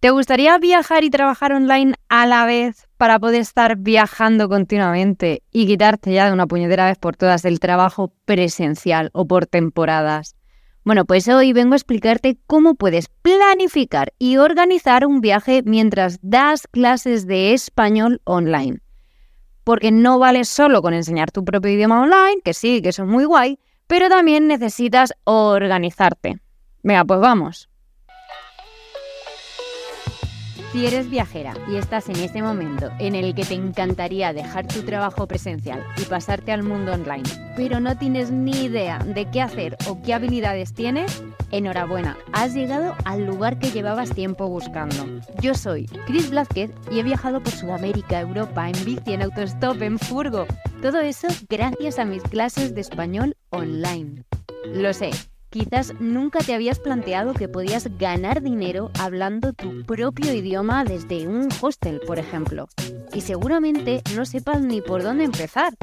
¿Te 0.00 0.08
gustaría 0.08 0.56
viajar 0.56 1.04
y 1.04 1.10
trabajar 1.10 1.52
online 1.52 1.92
a 2.08 2.26
la 2.26 2.46
vez 2.46 2.88
para 2.96 3.18
poder 3.18 3.42
estar 3.42 3.76
viajando 3.76 4.48
continuamente 4.48 5.42
y 5.52 5.66
quitarte 5.66 6.14
ya 6.14 6.24
de 6.24 6.32
una 6.32 6.46
puñetera 6.46 6.86
vez 6.86 6.96
por 6.96 7.16
todas 7.16 7.44
el 7.44 7.60
trabajo 7.60 8.10
presencial 8.24 9.10
o 9.12 9.26
por 9.26 9.44
temporadas? 9.44 10.36
Bueno, 10.84 11.04
pues 11.04 11.28
hoy 11.28 11.52
vengo 11.52 11.74
a 11.74 11.76
explicarte 11.76 12.38
cómo 12.46 12.76
puedes 12.76 13.08
planificar 13.08 14.14
y 14.18 14.38
organizar 14.38 15.04
un 15.04 15.20
viaje 15.20 15.62
mientras 15.66 16.18
das 16.22 16.66
clases 16.66 17.26
de 17.26 17.52
español 17.52 18.22
online. 18.24 18.78
Porque 19.64 19.92
no 19.92 20.18
vale 20.18 20.44
solo 20.44 20.80
con 20.80 20.94
enseñar 20.94 21.30
tu 21.30 21.44
propio 21.44 21.72
idioma 21.72 22.00
online, 22.00 22.40
que 22.42 22.54
sí, 22.54 22.80
que 22.80 22.88
eso 22.88 23.02
es 23.02 23.08
muy 23.10 23.26
guay, 23.26 23.58
pero 23.86 24.08
también 24.08 24.48
necesitas 24.48 25.12
organizarte. 25.24 26.40
Venga, 26.82 27.04
pues 27.04 27.20
vamos. 27.20 27.69
Si 30.72 30.86
eres 30.86 31.10
viajera 31.10 31.54
y 31.68 31.76
estás 31.76 32.08
en 32.08 32.16
ese 32.16 32.42
momento 32.42 32.90
en 33.00 33.16
el 33.16 33.34
que 33.34 33.44
te 33.44 33.54
encantaría 33.54 34.32
dejar 34.32 34.68
tu 34.68 34.82
trabajo 34.82 35.26
presencial 35.26 35.84
y 36.00 36.04
pasarte 36.04 36.52
al 36.52 36.62
mundo 36.62 36.92
online, 36.92 37.28
pero 37.56 37.80
no 37.80 37.98
tienes 37.98 38.30
ni 38.30 38.66
idea 38.66 39.00
de 39.00 39.28
qué 39.28 39.42
hacer 39.42 39.76
o 39.88 40.00
qué 40.00 40.14
habilidades 40.14 40.72
tienes, 40.72 41.24
enhorabuena, 41.50 42.16
has 42.32 42.54
llegado 42.54 42.94
al 43.04 43.26
lugar 43.26 43.58
que 43.58 43.72
llevabas 43.72 44.14
tiempo 44.14 44.48
buscando. 44.48 45.06
Yo 45.40 45.54
soy 45.54 45.86
Chris 46.06 46.30
Blázquez 46.30 46.70
y 46.92 47.00
he 47.00 47.02
viajado 47.02 47.42
por 47.42 47.52
Sudamérica, 47.52 48.20
Europa, 48.20 48.68
en 48.68 48.84
bici, 48.84 49.14
en 49.14 49.22
autostop, 49.22 49.82
en 49.82 49.98
furgo. 49.98 50.46
Todo 50.82 51.00
eso 51.00 51.26
gracias 51.48 51.98
a 51.98 52.04
mis 52.04 52.22
clases 52.22 52.76
de 52.76 52.80
español 52.80 53.36
online. 53.50 54.22
Lo 54.66 54.92
sé, 54.94 55.10
Quizás 55.50 55.94
nunca 55.98 56.38
te 56.38 56.54
habías 56.54 56.78
planteado 56.78 57.34
que 57.34 57.48
podías 57.48 57.88
ganar 57.98 58.40
dinero 58.40 58.92
hablando 59.00 59.52
tu 59.52 59.84
propio 59.84 60.32
idioma 60.32 60.84
desde 60.84 61.26
un 61.26 61.48
hostel, 61.60 62.00
por 62.06 62.20
ejemplo. 62.20 62.68
Y 63.12 63.22
seguramente 63.22 64.00
no 64.14 64.24
sepas 64.26 64.62
ni 64.62 64.80
por 64.80 65.02
dónde 65.02 65.24
empezar. 65.24 65.74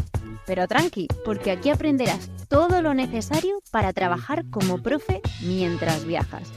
Pero 0.45 0.69
tranqui, 0.69 1.09
porque 1.25 1.51
aquí 1.51 1.69
aprenderás 1.69 2.31
todo 2.47 2.81
lo 2.81 2.93
necesario 2.93 3.61
para 3.69 3.91
trabajar 3.91 4.45
como 4.49 4.81
profe 4.81 5.21
mientras 5.41 6.05
viajas. 6.05 6.49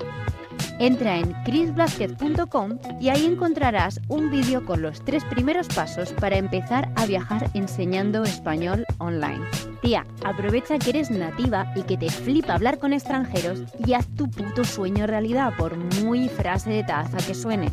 Entra 0.81 1.19
en 1.19 1.35
chrisblasquez.com 1.45 2.79
y 2.99 3.11
ahí 3.11 3.27
encontrarás 3.27 4.01
un 4.09 4.31
vídeo 4.31 4.65
con 4.65 4.81
los 4.81 5.05
tres 5.05 5.23
primeros 5.25 5.69
pasos 5.69 6.15
para 6.15 6.39
empezar 6.39 6.91
a 6.97 7.05
viajar 7.05 7.51
enseñando 7.53 8.25
español 8.25 8.87
online. 8.97 9.45
Tía, 9.83 10.07
aprovecha 10.25 10.79
que 10.79 10.89
eres 10.89 11.11
nativa 11.11 11.71
y 11.77 11.83
que 11.83 11.99
te 11.99 12.09
flipa 12.09 12.55
hablar 12.55 12.79
con 12.79 12.95
extranjeros 12.95 13.63
y 13.87 13.93
haz 13.93 14.09
tu 14.15 14.31
puto 14.31 14.65
sueño 14.65 15.07
realidad, 15.07 15.53
por 15.59 15.77
muy 15.77 16.31
frase 16.31 16.71
de 16.71 16.83
taza 16.83 17.19
que 17.19 17.35
suene. 17.35 17.71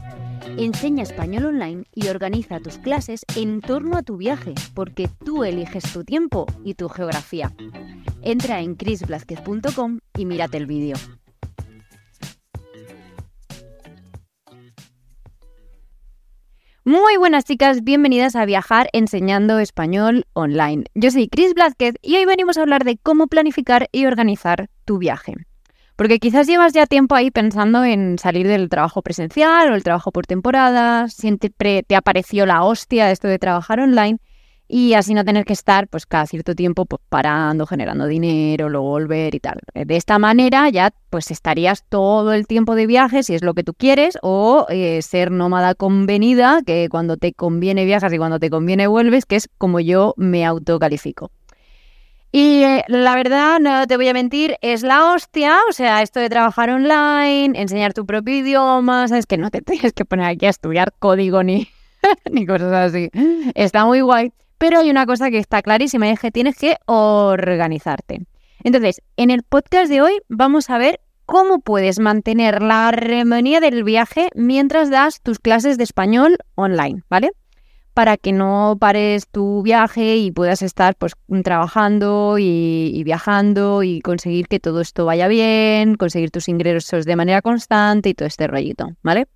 Enseña 0.57 1.03
español 1.03 1.45
online 1.45 1.85
y 1.95 2.09
organiza 2.09 2.59
tus 2.59 2.77
clases 2.77 3.21
en 3.37 3.61
torno 3.61 3.95
a 3.95 4.03
tu 4.03 4.17
viaje, 4.17 4.53
porque 4.73 5.09
tú 5.23 5.45
eliges 5.45 5.93
tu 5.93 6.03
tiempo 6.03 6.45
y 6.65 6.73
tu 6.73 6.89
geografía. 6.89 7.53
Entra 8.21 8.59
en 8.59 8.75
chrisblasquez.com 8.75 9.99
y 10.17 10.25
mírate 10.25 10.57
el 10.57 10.65
vídeo. 10.65 10.97
Muy 16.87 17.17
buenas 17.17 17.43
chicas, 17.43 17.83
bienvenidas 17.83 18.37
a 18.37 18.45
Viajar 18.45 18.87
enseñando 18.93 19.59
español 19.59 20.25
online. 20.31 20.85
Yo 20.95 21.11
soy 21.11 21.27
Chris 21.27 21.53
Blázquez 21.53 21.95
y 22.01 22.15
hoy 22.15 22.23
venimos 22.23 22.57
a 22.57 22.61
hablar 22.61 22.85
de 22.85 22.97
cómo 22.97 23.27
planificar 23.27 23.89
y 23.91 24.05
organizar 24.05 24.69
tu 24.85 24.97
viaje. 24.97 25.33
Porque 25.97 26.19
quizás 26.19 26.47
llevas 26.47 26.71
ya 26.71 26.85
tiempo 26.85 27.13
ahí 27.15 27.29
pensando 27.29 27.83
en 27.83 28.17
salir 28.17 28.47
del 28.47 28.69
trabajo 28.69 29.01
presencial 29.01 29.69
o 29.69 29.75
el 29.75 29.83
trabajo 29.83 30.13
por 30.13 30.27
temporada, 30.27 31.09
siempre 31.09 31.83
te 31.83 31.95
apareció 31.97 32.45
la 32.45 32.63
hostia 32.63 33.11
esto 33.11 33.27
de 33.27 33.37
trabajar 33.37 33.81
online 33.81 34.19
y 34.67 34.93
así 34.93 35.13
no 35.13 35.23
tener 35.23 35.45
que 35.45 35.53
estar 35.53 35.87
pues 35.87 36.05
cada 36.05 36.25
cierto 36.25 36.53
tiempo 36.53 36.85
pues, 36.85 37.01
parando, 37.09 37.65
generando 37.65 38.05
dinero, 38.05 38.69
luego 38.69 38.87
volver 38.89 39.33
y 39.33 39.39
tal. 39.39 39.59
De 39.73 39.95
esta 39.95 40.19
manera 40.19 40.69
ya 40.69 40.93
pues 41.09 41.31
estarías 41.31 41.83
todo 41.87 42.33
el 42.33 42.47
tiempo 42.47 42.75
de 42.75 42.85
viaje 42.85 43.23
si 43.23 43.33
es 43.33 43.43
lo 43.43 43.53
que 43.53 43.63
tú 43.63 43.73
quieres 43.73 44.17
o 44.21 44.65
eh, 44.69 45.01
ser 45.01 45.31
nómada 45.31 45.73
convenida, 45.75 46.61
que 46.65 46.89
cuando 46.89 47.17
te 47.17 47.33
conviene 47.33 47.85
viajas 47.85 48.11
y 48.13 48.17
cuando 48.17 48.39
te 48.39 48.49
conviene 48.49 48.87
vuelves, 48.87 49.25
que 49.25 49.37
es 49.37 49.49
como 49.57 49.79
yo 49.79 50.13
me 50.17 50.45
autocalifico. 50.45 51.31
Y 52.31 52.63
eh, 52.63 52.83
la 52.89 53.15
verdad, 53.15 53.59
no 53.61 53.87
te 53.87 53.95
voy 53.95 54.09
a 54.09 54.13
mentir, 54.13 54.57
es 54.61 54.83
la 54.83 55.13
hostia, 55.13 55.59
o 55.69 55.71
sea, 55.71 56.01
esto 56.01 56.19
de 56.19 56.29
trabajar 56.29 56.69
online, 56.69 57.59
enseñar 57.59 57.93
tu 57.93 58.05
propio 58.05 58.35
idioma, 58.35 59.07
sabes 59.07 59.25
que 59.25 59.37
no 59.37 59.49
te 59.49 59.61
tienes 59.63 59.93
que 59.93 60.03
poner 60.03 60.25
aquí 60.25 60.45
a 60.45 60.49
estudiar 60.49 60.93
código 60.99 61.41
ni, 61.41 61.69
ni 62.31 62.45
cosas 62.45 62.73
así. 62.73 63.09
Está 63.55 63.85
muy 63.85 64.01
guay. 64.01 64.33
Pero 64.57 64.79
hay 64.79 64.89
una 64.89 65.05
cosa 65.05 65.29
que 65.29 65.37
está 65.37 65.61
clarísima 65.61 66.07
y 66.07 66.11
es 66.11 66.19
que 66.19 66.31
tienes 66.31 66.57
que 66.57 66.77
organizarte. 66.85 68.25
Entonces, 68.63 69.01
en 69.15 69.29
el 69.29 69.43
podcast 69.43 69.89
de 69.89 70.01
hoy 70.01 70.13
vamos 70.29 70.69
a 70.69 70.77
ver 70.77 70.99
cómo 71.25 71.59
puedes 71.59 71.99
mantener 71.99 72.63
la 72.63 72.87
armonía 72.87 73.59
del 73.59 73.83
viaje 73.83 74.29
mientras 74.33 74.89
das 74.89 75.21
tus 75.21 75.39
clases 75.39 75.77
de 75.77 75.83
español 75.83 76.37
online, 76.55 77.03
¿vale? 77.09 77.31
Para 77.93 78.17
que 78.17 78.31
no 78.31 78.77
pares 78.79 79.27
tu 79.27 79.61
viaje 79.61 80.17
y 80.17 80.31
puedas 80.31 80.61
estar 80.61 80.95
pues 80.95 81.13
trabajando 81.43 82.37
y, 82.39 82.91
y, 82.93 83.03
viajando 83.03 83.83
y 83.83 84.01
conseguir 84.01 84.47
que 84.47 84.59
todo 84.59 84.81
esto 84.81 85.05
vaya 85.05 85.27
bien, 85.27 85.95
conseguir 85.95 86.31
tus 86.31 86.47
ingresos 86.47 87.05
de 87.05 87.15
manera 87.15 87.41
constante 87.41 88.09
y 88.09 88.13
todo 88.13 88.27
este 88.27 88.47
rollito, 88.47 88.89
¿vale? 89.03 89.27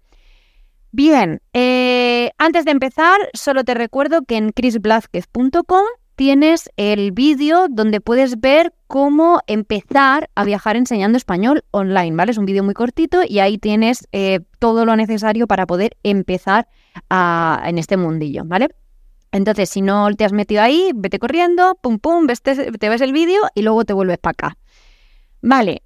Bien, 0.94 1.42
eh, 1.54 2.32
antes 2.38 2.66
de 2.66 2.72
empezar, 2.72 3.18
solo 3.34 3.64
te 3.64 3.74
recuerdo 3.74 4.24
que 4.24 4.36
en 4.36 4.52
chrisblázquez.com 4.52 5.86
tienes 6.18 6.70
el 6.76 7.14
vídeo 7.14 7.68
donde 7.70 8.02
puedes 8.02 8.42
ver 8.42 8.74
cómo 8.88 9.40
empezar 9.48 10.30
a 10.36 10.44
viajar 10.44 10.76
enseñando 10.76 11.18
español 11.18 11.64
online, 11.72 12.18
¿vale? 12.18 12.32
Es 12.32 12.38
un 12.38 12.46
vídeo 12.46 12.64
muy 12.64 12.74
cortito 12.74 13.22
y 13.26 13.40
ahí 13.40 13.58
tienes 13.58 14.06
eh, 14.12 14.42
todo 14.60 14.86
lo 14.86 14.98
necesario 14.98 15.48
para 15.48 15.66
poder 15.66 15.96
empezar 16.04 16.68
en 17.10 17.78
este 17.78 17.96
mundillo, 17.96 18.44
¿vale? 18.46 18.68
Entonces, 19.32 19.70
si 19.70 19.82
no 19.82 20.14
te 20.14 20.26
has 20.26 20.34
metido 20.34 20.62
ahí, 20.62 20.92
vete 20.94 21.20
corriendo, 21.20 21.80
pum, 21.82 22.00
pum, 22.00 22.28
te 22.28 22.90
ves 22.90 23.02
el 23.02 23.14
vídeo 23.14 23.44
y 23.56 23.62
luego 23.62 23.86
te 23.86 23.94
vuelves 23.94 24.18
para 24.18 24.32
acá. 24.32 24.58
Vale, 25.42 25.84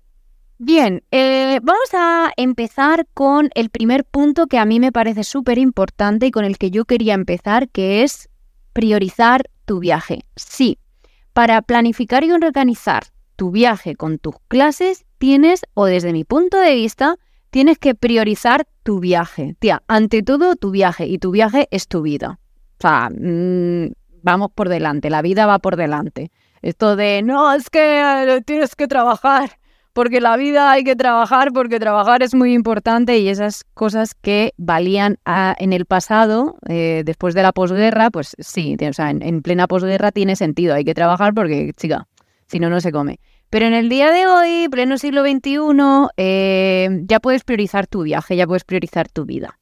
Bien, 0.58 1.04
eh, 1.12 1.60
vamos 1.64 1.90
a 1.94 2.32
empezar 2.38 3.08
con 3.14 3.50
el 3.56 3.70
primer 3.70 4.06
punto 4.06 4.48
que 4.48 4.58
a 4.58 4.64
mí 4.64 4.80
me 4.80 4.94
parece 4.94 5.26
súper 5.26 5.58
importante 5.58 6.28
y 6.28 6.32
con 6.32 6.46
el 6.46 6.58
que 6.58 6.72
yo 6.72 6.86
quería 6.86 7.14
empezar, 7.14 7.68
que 7.68 8.04
es 8.04 8.30
priorizar 8.72 9.50
tu 9.66 9.80
viaje. 9.80 10.22
Sí, 10.38 10.80
para 11.34 11.62
planificar 11.62 12.24
y 12.24 12.32
organizar 12.32 13.04
tu 13.36 13.52
viaje 13.52 13.96
con 13.96 14.18
tus 14.18 14.36
clases, 14.48 15.06
tienes, 15.18 15.66
o 15.74 15.88
desde 15.88 16.14
mi 16.14 16.24
punto 16.24 16.58
de 16.58 16.74
vista, 16.74 17.18
tienes 17.50 17.78
que 17.78 17.94
priorizar 17.94 18.66
tu 18.84 19.02
viaje. 19.02 19.58
Tía, 19.60 19.84
ante 19.88 20.24
todo 20.24 20.56
tu 20.56 20.72
viaje 20.72 21.06
y 21.06 21.18
tu 21.18 21.32
viaje 21.32 21.68
es 21.70 21.90
tu 21.90 22.02
vida. 22.02 22.40
O 22.78 22.82
sea, 22.82 23.10
mm, 23.10 23.92
vamos 24.22 24.52
por 24.56 24.70
delante, 24.70 25.10
la 25.10 25.22
vida 25.22 25.48
va 25.48 25.60
por 25.60 25.76
delante. 25.76 26.32
Esto 26.62 26.96
de, 26.96 27.24
no, 27.24 27.52
es 27.52 27.70
que 27.70 28.42
tienes 28.46 28.74
que 28.78 28.88
trabajar 28.88 29.58
porque 29.95 30.19
la 30.19 30.35
vida 30.35 30.72
hay 30.72 30.83
que 30.83 30.97
trabajar, 30.97 31.53
porque 31.53 31.79
trabajar 31.79 32.22
es 32.22 32.35
muy 32.35 32.53
importante 32.53 33.17
y 33.17 33.29
esas 33.29 33.63
cosas 33.73 34.13
que 34.13 34.53
valían 34.57 35.19
en 35.25 35.72
el 35.72 35.85
pasado, 35.85 36.57
eh, 36.67 37.03
después 37.06 37.33
de 37.33 37.41
la 37.41 37.53
posguerra, 37.53 38.11
pues 38.11 38.35
sí, 38.38 38.75
o 38.75 38.91
sea, 38.91 39.09
en, 39.09 39.41
plena 39.41 39.67
posguerra 39.67 40.11
tiene 40.11 40.35
sentido, 40.35 40.75
hay 40.75 40.83
que 40.83 40.94
trabajar 40.94 41.33
porque, 41.33 41.72
chica, 41.78 42.09
si 42.47 42.59
no, 42.59 42.69
no 42.69 42.81
se 42.81 42.91
come. 42.91 43.22
Pero 43.50 43.67
en 43.67 43.73
el 43.73 43.88
día 43.88 44.11
de 44.11 44.28
hoy, 44.28 44.67
pleno 44.69 44.97
siglo 44.97 45.23
XXI, 45.23 46.09
eh, 46.17 46.89
ya 47.03 47.22
puedes 47.22 47.45
priorizar 47.45 47.88
tu 47.88 48.03
viaje, 48.03 48.35
ya 48.35 48.45
puedes 48.45 48.66
priorizar 48.66 49.07
tu 49.07 49.23
vida. 49.23 49.57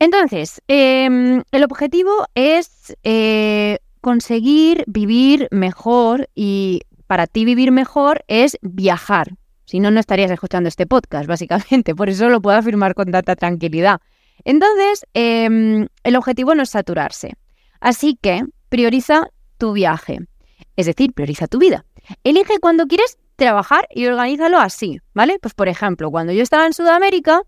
Entonces, 0.00 0.60
em, 0.68 1.42
el 1.50 1.64
objetivo 1.64 2.26
es 2.34 2.94
eh, 3.04 3.78
conseguir 4.02 4.84
vivir 4.86 5.48
mejor 5.50 6.28
y 6.34 6.82
para 7.06 7.26
ti 7.26 7.44
vivir 7.44 7.72
mejor 7.72 8.24
es 8.28 8.58
viajar. 8.62 9.34
Si 9.64 9.80
no, 9.80 9.90
no 9.90 10.00
estarías 10.00 10.30
escuchando 10.30 10.68
este 10.68 10.86
podcast, 10.86 11.26
básicamente. 11.28 11.94
Por 11.94 12.08
eso 12.08 12.28
lo 12.28 12.40
puedo 12.40 12.56
afirmar 12.56 12.94
con 12.94 13.10
tanta 13.10 13.36
tranquilidad. 13.36 14.00
Entonces, 14.44 15.06
em, 15.14 15.86
el 16.02 16.16
objetivo 16.16 16.54
no 16.54 16.62
es 16.62 16.70
saturarse. 16.70 17.34
Así 17.80 18.18
que 18.20 18.44
prioriza 18.68 19.28
tu 19.58 19.72
viaje. 19.72 20.20
Es 20.76 20.86
decir, 20.86 21.12
prioriza 21.12 21.46
tu 21.46 21.58
vida. 21.58 21.84
Elige 22.24 22.58
cuando 22.60 22.86
quieres 22.86 23.18
trabajar 23.36 23.86
y 23.90 24.06
organízalo 24.06 24.58
así, 24.58 25.00
¿vale? 25.14 25.38
Pues 25.40 25.54
por 25.54 25.68
ejemplo, 25.68 26.10
cuando 26.10 26.32
yo 26.32 26.42
estaba 26.42 26.66
en 26.66 26.72
Sudamérica, 26.72 27.42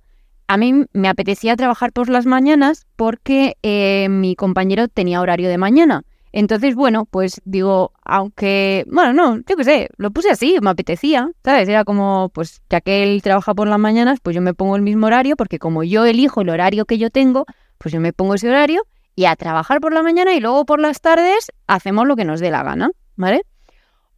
a 0.49 0.57
mí 0.57 0.85
me 0.93 1.09
apetecía 1.09 1.57
trabajar 1.57 1.93
por 1.93 2.09
las 2.09 2.27
mañanas 2.27 2.87
porque 2.97 3.57
eh, 3.63 4.09
mi 4.09 4.37
compañero 4.37 4.89
tenía 4.89 5.21
horario 5.21 5.49
de 5.49 5.59
mañana. 5.59 6.03
Entonces, 6.39 6.75
bueno, 6.75 7.07
pues 7.07 7.41
digo, 7.47 7.93
aunque, 8.05 8.85
bueno, 8.89 9.15
no, 9.15 9.37
yo 9.49 9.57
qué 9.57 9.65
sé, 9.65 9.89
lo 9.97 10.11
puse 10.11 10.29
así, 10.29 10.59
me 10.61 10.69
apetecía, 10.69 11.31
¿sabes? 11.43 11.67
Era 11.67 11.83
como, 11.87 12.29
pues 12.29 12.61
ya 12.69 12.83
que 12.83 13.03
él 13.03 13.23
trabaja 13.23 13.55
por 13.55 13.69
las 13.69 13.79
mañanas, 13.79 14.19
pues 14.23 14.37
yo 14.37 14.43
me 14.43 14.53
pongo 14.53 14.77
el 14.77 14.83
mismo 14.83 15.07
horario, 15.07 15.35
porque 15.37 15.59
como 15.59 15.83
yo 15.83 16.05
elijo 16.05 16.43
el 16.43 16.51
horario 16.51 16.85
que 16.85 16.99
yo 16.99 17.09
tengo, 17.09 17.47
pues 17.79 17.95
yo 17.95 18.01
me 18.01 18.13
pongo 18.13 18.35
ese 18.35 18.51
horario 18.51 18.87
y 19.15 19.25
a 19.25 19.35
trabajar 19.35 19.81
por 19.81 19.95
la 19.95 20.03
mañana 20.03 20.35
y 20.35 20.41
luego 20.41 20.67
por 20.67 20.79
las 20.79 21.01
tardes 21.01 21.53
hacemos 21.67 22.07
lo 22.07 22.17
que 22.17 22.27
nos 22.27 22.39
dé 22.39 22.51
la 22.51 22.63
gana, 22.63 22.91
¿vale? 23.15 23.41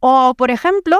O, 0.01 0.33
por 0.37 0.51
ejemplo, 0.51 0.99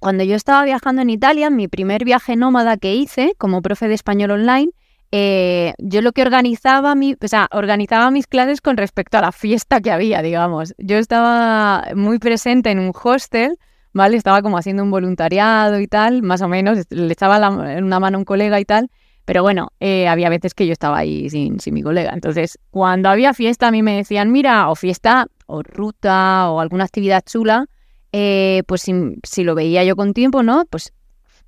cuando 0.00 0.24
yo 0.24 0.34
estaba 0.34 0.64
viajando 0.64 1.02
en 1.02 1.10
Italia, 1.10 1.50
mi 1.50 1.68
primer 1.68 2.04
viaje 2.04 2.34
nómada 2.34 2.76
que 2.78 2.96
hice 2.96 3.36
como 3.38 3.62
profe 3.62 3.86
de 3.86 3.94
español 3.94 4.32
online, 4.32 4.72
eh, 5.14 5.74
yo 5.76 6.00
lo 6.00 6.12
que 6.12 6.22
organizaba, 6.22 6.94
mi, 6.94 7.14
o 7.22 7.28
sea, 7.28 7.46
organizaba 7.52 8.10
mis 8.10 8.26
clases 8.26 8.62
con 8.62 8.78
respecto 8.78 9.18
a 9.18 9.20
la 9.20 9.30
fiesta 9.30 9.82
que 9.82 9.90
había, 9.90 10.22
digamos. 10.22 10.74
Yo 10.78 10.96
estaba 10.96 11.84
muy 11.94 12.18
presente 12.18 12.70
en 12.70 12.78
un 12.78 12.92
hostel, 12.94 13.58
¿vale? 13.92 14.16
Estaba 14.16 14.40
como 14.40 14.56
haciendo 14.56 14.82
un 14.82 14.90
voluntariado 14.90 15.80
y 15.80 15.86
tal, 15.86 16.22
más 16.22 16.40
o 16.40 16.48
menos, 16.48 16.78
le 16.88 17.12
echaba 17.12 17.50
una 17.50 18.00
mano 18.00 18.16
a 18.16 18.18
un 18.20 18.24
colega 18.24 18.58
y 18.58 18.64
tal, 18.64 18.90
pero 19.26 19.42
bueno, 19.42 19.68
eh, 19.80 20.08
había 20.08 20.30
veces 20.30 20.54
que 20.54 20.66
yo 20.66 20.72
estaba 20.72 20.96
ahí 20.96 21.28
sin, 21.28 21.60
sin 21.60 21.74
mi 21.74 21.82
colega. 21.82 22.12
Entonces, 22.14 22.58
cuando 22.70 23.10
había 23.10 23.34
fiesta, 23.34 23.68
a 23.68 23.70
mí 23.70 23.82
me 23.82 23.96
decían, 23.96 24.32
mira, 24.32 24.70
o 24.70 24.74
fiesta, 24.76 25.26
o 25.46 25.62
ruta, 25.62 26.50
o 26.50 26.60
alguna 26.60 26.84
actividad 26.84 27.22
chula, 27.24 27.66
eh, 28.12 28.62
pues 28.66 28.80
si, 28.80 28.94
si, 29.24 29.44
lo 29.44 29.54
veía 29.54 29.84
yo 29.84 29.94
con 29.94 30.14
tiempo, 30.14 30.42
¿no? 30.42 30.64
Pues 30.70 30.94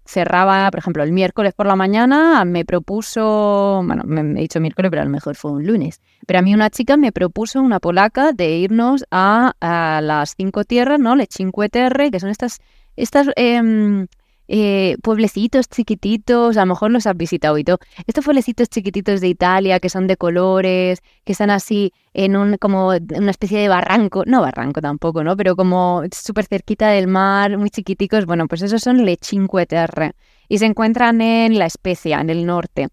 cerraba, 0.04 0.70
por 0.70 0.78
ejemplo, 0.80 1.02
el 1.02 1.12
miércoles 1.12 1.54
por 1.54 1.66
la 1.66 1.76
mañana 1.76 2.44
me 2.44 2.64
propuso, 2.64 3.82
bueno, 3.84 4.02
me, 4.04 4.20
he 4.38 4.42
dicho 4.42 4.60
miércoles, 4.60 4.90
pero 4.90 5.02
a 5.02 5.04
lo 5.06 5.10
mejor 5.10 5.34
fue 5.34 5.52
un 5.52 5.66
lunes, 5.66 6.00
pero 6.26 6.38
a 6.40 6.42
mí 6.42 6.54
una 6.54 6.70
chica 6.70 6.96
me 6.96 7.12
propuso, 7.12 7.60
una 7.60 7.80
polaca, 7.80 8.32
de 8.32 8.56
irnos 8.56 9.04
a, 9.10 9.54
las 9.60 10.34
cinco 10.36 10.64
tierras, 10.64 10.98
¿no? 11.00 11.16
Le 11.16 11.26
Cinque 11.30 11.68
Terre, 11.68 12.10
que 12.10 12.20
son 12.20 12.30
estas, 12.30 12.60
estas 12.96 13.28
em, 13.36 14.06
eh, 14.49 14.96
pueblecitos 15.02 15.69
chiquititos, 15.69 16.56
a 16.56 16.61
lo 16.61 16.67
mejor 16.67 16.91
los 16.91 17.06
has 17.06 17.17
visitado 17.17 17.56
y 17.58 17.64
todo. 17.64 17.79
Estos 18.06 18.25
pueblecitos 18.25 18.69
chiquititos 18.69 19.20
de 19.20 19.29
Italia 19.29 19.81
que 19.81 19.88
son 19.88 20.06
de 20.06 20.17
colores, 20.17 21.00
que 21.25 21.32
están 21.32 21.50
así 21.50 21.93
en 22.12 22.37
un 22.37 22.56
como 22.58 22.88
una 22.88 23.31
especie 23.31 23.58
de 23.58 23.69
barranco, 23.69 24.25
no 24.26 24.41
barranco 24.43 24.81
tampoco, 24.81 25.25
¿no? 25.25 25.37
Pero 25.37 25.56
como 25.56 26.02
súper 26.12 26.46
cerquita 26.46 26.88
del 26.88 27.06
mar, 27.06 27.56
muy 27.58 27.70
chiquiticos. 27.70 28.26
Bueno, 28.26 28.46
pues 28.49 28.62
esos 28.62 28.82
son 28.82 29.05
le 29.05 29.19
Cinque 29.20 29.67
Terre 29.67 30.12
y 30.49 30.58
se 30.58 30.67
encuentran 30.67 31.20
en 31.20 31.58
La 31.58 31.67
Especia, 31.67 32.20
en 32.20 32.31
el 32.31 32.47
norte. 32.47 32.88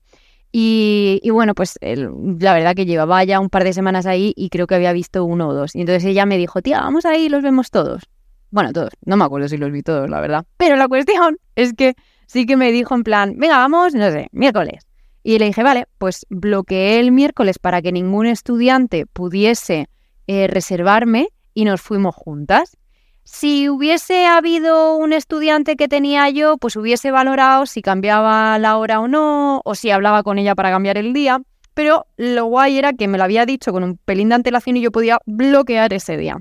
Y, 0.54 1.22
bueno, 1.32 1.56
pues 1.56 1.80
la 1.82 2.54
verdad 2.54 2.76
que 2.76 2.86
llevaba 2.86 3.24
ya 3.24 3.40
un 3.40 3.50
par 3.50 3.64
de 3.64 3.74
semanas 3.74 4.06
ahí 4.06 4.34
y 4.36 4.50
creo 4.50 4.68
que 4.68 4.76
había 4.76 4.92
visto 4.92 5.24
uno 5.24 5.48
o 5.50 5.54
dos. 5.54 5.76
Y 5.76 5.82
entonces 5.82 6.04
ella 6.06 6.26
me 6.26 6.38
dijo, 6.38 6.62
tía, 6.62 6.82
vamos 6.82 7.06
ahí 7.06 7.26
y 7.26 7.30
los 7.30 7.42
vemos 7.42 7.72
todos. 7.72 8.04
Bueno, 8.52 8.74
todos. 8.74 8.92
No 9.06 9.18
me 9.18 9.24
acuerdo 9.24 9.48
si 9.48 9.58
los 9.58 9.72
vi 9.72 9.82
todos, 9.82 10.10
la 10.10 10.20
verdad. 10.20 10.46
Pero 10.58 10.76
la 10.76 10.88
cuestión 10.88 11.38
es 11.56 11.74
que 11.74 11.96
sí 12.28 12.46
que 12.46 12.58
me 12.58 12.72
dijo 12.72 12.94
en 12.96 13.04
plan, 13.04 13.36
venga, 13.38 13.58
vamos, 13.58 13.94
no 13.96 14.12
sé, 14.12 14.28
miércoles. 14.32 14.86
Y 15.24 15.40
le 15.40 15.46
dije, 15.46 15.64
vale, 15.64 15.88
pues 15.98 16.26
bloqueé 16.30 17.00
el 17.00 17.12
miércoles 17.12 17.60
para 17.60 17.82
que 17.82 17.92
ningún 17.92 18.26
estudiante 18.26 19.06
pudiese 19.06 19.88
eh, 20.28 20.48
reservarme 20.48 21.30
y 21.54 21.66
nos 21.66 21.82
fuimos 21.82 22.16
juntas. 22.16 22.78
Si 23.24 23.70
hubiese 23.70 24.26
habido 24.26 24.96
un 24.96 25.14
estudiante 25.14 25.76
que 25.76 25.88
tenía 25.88 26.30
yo, 26.30 26.58
pues 26.58 26.76
hubiese 26.76 27.12
valorado 27.12 27.66
si 27.66 27.82
cambiaba 27.82 28.58
la 28.60 28.78
hora 28.78 29.00
o 29.00 29.08
no, 29.08 29.62
o 29.64 29.76
si 29.76 29.92
hablaba 29.92 30.24
con 30.24 30.40
ella 30.40 30.56
para 30.56 30.72
cambiar 30.72 30.98
el 30.98 31.14
día. 31.14 31.42
Pero 31.74 32.08
lo 32.18 32.46
guay 32.46 32.78
era 32.78 32.94
que 32.94 33.08
me 33.08 33.18
lo 33.18 33.24
había 33.24 33.46
dicho 33.46 33.72
con 33.72 33.84
un 33.84 33.98
pelín 33.98 34.30
de 34.30 34.36
antelación 34.36 34.76
y 34.76 34.82
yo 34.82 34.92
podía 34.92 35.20
bloquear 35.26 35.94
ese 35.94 36.18
día. 36.18 36.38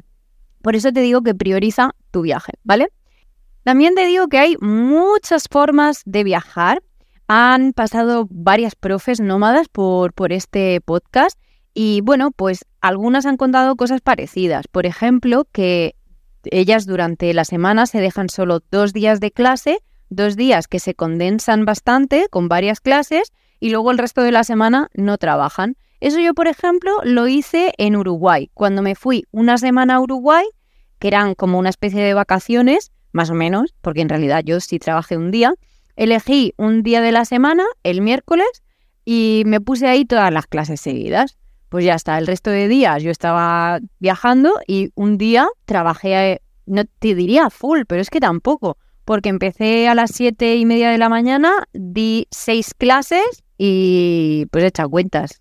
Por 0.62 0.76
eso 0.76 0.92
te 0.92 1.00
digo 1.00 1.22
que 1.22 1.34
prioriza 1.34 1.94
tu 2.10 2.22
viaje, 2.22 2.52
¿vale? 2.64 2.88
También 3.62 3.94
te 3.94 4.06
digo 4.06 4.28
que 4.28 4.38
hay 4.38 4.56
muchas 4.60 5.46
formas 5.50 6.02
de 6.04 6.24
viajar. 6.24 6.82
Han 7.28 7.72
pasado 7.72 8.26
varias 8.30 8.74
profes 8.74 9.20
nómadas 9.20 9.68
por, 9.68 10.12
por 10.12 10.32
este 10.32 10.80
podcast 10.80 11.38
y 11.74 12.00
bueno, 12.00 12.30
pues 12.32 12.64
algunas 12.80 13.26
han 13.26 13.36
contado 13.36 13.76
cosas 13.76 14.00
parecidas. 14.00 14.66
Por 14.66 14.86
ejemplo, 14.86 15.46
que 15.52 15.94
ellas 16.44 16.86
durante 16.86 17.32
la 17.34 17.44
semana 17.44 17.86
se 17.86 18.00
dejan 18.00 18.28
solo 18.28 18.60
dos 18.70 18.92
días 18.92 19.20
de 19.20 19.30
clase, 19.30 19.78
dos 20.08 20.36
días 20.36 20.66
que 20.66 20.80
se 20.80 20.94
condensan 20.94 21.64
bastante 21.64 22.26
con 22.30 22.48
varias 22.48 22.80
clases 22.80 23.32
y 23.60 23.70
luego 23.70 23.90
el 23.90 23.98
resto 23.98 24.22
de 24.22 24.32
la 24.32 24.44
semana 24.44 24.88
no 24.94 25.18
trabajan. 25.18 25.76
Eso 26.00 26.18
yo, 26.18 26.32
por 26.32 26.48
ejemplo, 26.48 26.92
lo 27.04 27.28
hice 27.28 27.72
en 27.76 27.94
Uruguay. 27.94 28.50
Cuando 28.54 28.80
me 28.80 28.94
fui 28.94 29.26
una 29.30 29.58
semana 29.58 29.96
a 29.96 30.00
Uruguay, 30.00 30.46
que 30.98 31.08
eran 31.08 31.34
como 31.34 31.58
una 31.58 31.68
especie 31.68 32.02
de 32.02 32.14
vacaciones, 32.14 32.90
más 33.12 33.30
o 33.30 33.34
menos, 33.34 33.74
porque 33.82 34.00
en 34.00 34.08
realidad 34.08 34.42
yo 34.44 34.60
sí 34.60 34.78
trabajé 34.78 35.18
un 35.18 35.30
día, 35.30 35.54
elegí 35.96 36.54
un 36.56 36.82
día 36.82 37.02
de 37.02 37.12
la 37.12 37.26
semana, 37.26 37.64
el 37.82 38.00
miércoles, 38.00 38.48
y 39.04 39.42
me 39.46 39.60
puse 39.60 39.88
ahí 39.88 40.06
todas 40.06 40.32
las 40.32 40.46
clases 40.46 40.80
seguidas. 40.80 41.36
Pues 41.68 41.84
ya 41.84 41.94
está, 41.94 42.18
el 42.18 42.26
resto 42.26 42.50
de 42.50 42.66
días 42.66 43.02
yo 43.02 43.10
estaba 43.10 43.78
viajando 43.98 44.54
y 44.66 44.90
un 44.94 45.18
día 45.18 45.48
trabajé, 45.66 46.40
no 46.66 46.84
te 46.84 47.14
diría 47.14 47.50
full, 47.50 47.82
pero 47.86 48.00
es 48.00 48.10
que 48.10 48.20
tampoco, 48.20 48.76
porque 49.04 49.28
empecé 49.28 49.86
a 49.86 49.94
las 49.94 50.10
siete 50.12 50.56
y 50.56 50.64
media 50.64 50.90
de 50.90 50.98
la 50.98 51.08
mañana, 51.08 51.68
di 51.72 52.26
seis 52.30 52.74
clases 52.74 53.44
y 53.62 54.46
pues 54.46 54.64
echa 54.64 54.88
cuentas, 54.88 55.38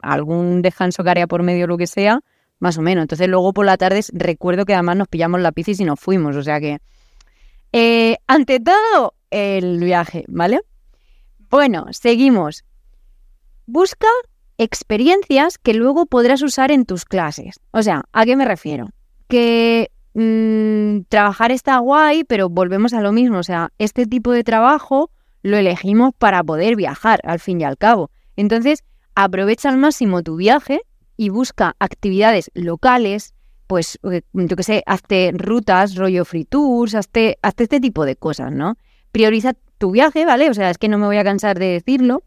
algún 0.00 0.62
descanso 0.62 1.02
que 1.02 1.10
haría 1.10 1.26
por 1.26 1.42
medio, 1.42 1.66
lo 1.66 1.76
que 1.76 1.88
sea, 1.88 2.20
más 2.60 2.78
o 2.78 2.80
menos. 2.80 3.02
Entonces 3.02 3.26
luego 3.26 3.52
por 3.52 3.66
la 3.66 3.76
tarde 3.76 4.02
recuerdo 4.12 4.64
que 4.64 4.72
además 4.72 4.98
nos 4.98 5.08
pillamos 5.08 5.40
la 5.40 5.50
piscina 5.50 5.82
y 5.82 5.84
nos 5.86 5.98
fuimos, 5.98 6.36
o 6.36 6.44
sea 6.44 6.60
que... 6.60 6.78
Eh, 7.72 8.18
ante 8.28 8.60
todo, 8.60 9.14
el 9.32 9.80
viaje, 9.80 10.24
¿vale? 10.28 10.60
Bueno, 11.50 11.86
seguimos. 11.90 12.64
Busca 13.66 14.06
experiencias 14.58 15.58
que 15.58 15.74
luego 15.74 16.06
podrás 16.06 16.42
usar 16.42 16.70
en 16.70 16.84
tus 16.84 17.04
clases. 17.04 17.58
O 17.72 17.82
sea, 17.82 18.04
¿a 18.12 18.24
qué 18.26 18.36
me 18.36 18.44
refiero? 18.44 18.90
Que 19.26 19.90
mm, 20.14 21.08
trabajar 21.08 21.50
está 21.50 21.78
guay, 21.78 22.22
pero 22.22 22.48
volvemos 22.48 22.94
a 22.94 23.00
lo 23.00 23.10
mismo. 23.10 23.38
O 23.38 23.42
sea, 23.42 23.72
este 23.78 24.06
tipo 24.06 24.30
de 24.30 24.44
trabajo 24.44 25.10
lo 25.46 25.56
elegimos 25.56 26.12
para 26.18 26.42
poder 26.42 26.74
viajar, 26.74 27.20
al 27.22 27.38
fin 27.38 27.60
y 27.60 27.64
al 27.64 27.78
cabo. 27.78 28.10
Entonces, 28.34 28.82
aprovecha 29.14 29.68
al 29.68 29.78
máximo 29.78 30.22
tu 30.22 30.34
viaje 30.34 30.80
y 31.16 31.28
busca 31.28 31.76
actividades 31.78 32.50
locales, 32.54 33.32
pues, 33.68 33.98
eh, 34.10 34.22
yo 34.32 34.56
qué 34.56 34.62
sé, 34.64 34.82
hazte 34.86 35.30
rutas, 35.32 35.94
rollo 35.94 36.24
free 36.24 36.44
tours, 36.44 36.96
hazte, 36.96 37.38
este 37.42 37.80
tipo 37.80 38.04
de 38.04 38.16
cosas, 38.16 38.50
¿no? 38.50 38.74
Prioriza 39.12 39.52
tu 39.78 39.92
viaje, 39.92 40.26
¿vale? 40.26 40.50
O 40.50 40.54
sea, 40.54 40.68
es 40.68 40.78
que 40.78 40.88
no 40.88 40.98
me 40.98 41.06
voy 41.06 41.16
a 41.16 41.24
cansar 41.24 41.58
de 41.60 41.66
decirlo, 41.66 42.24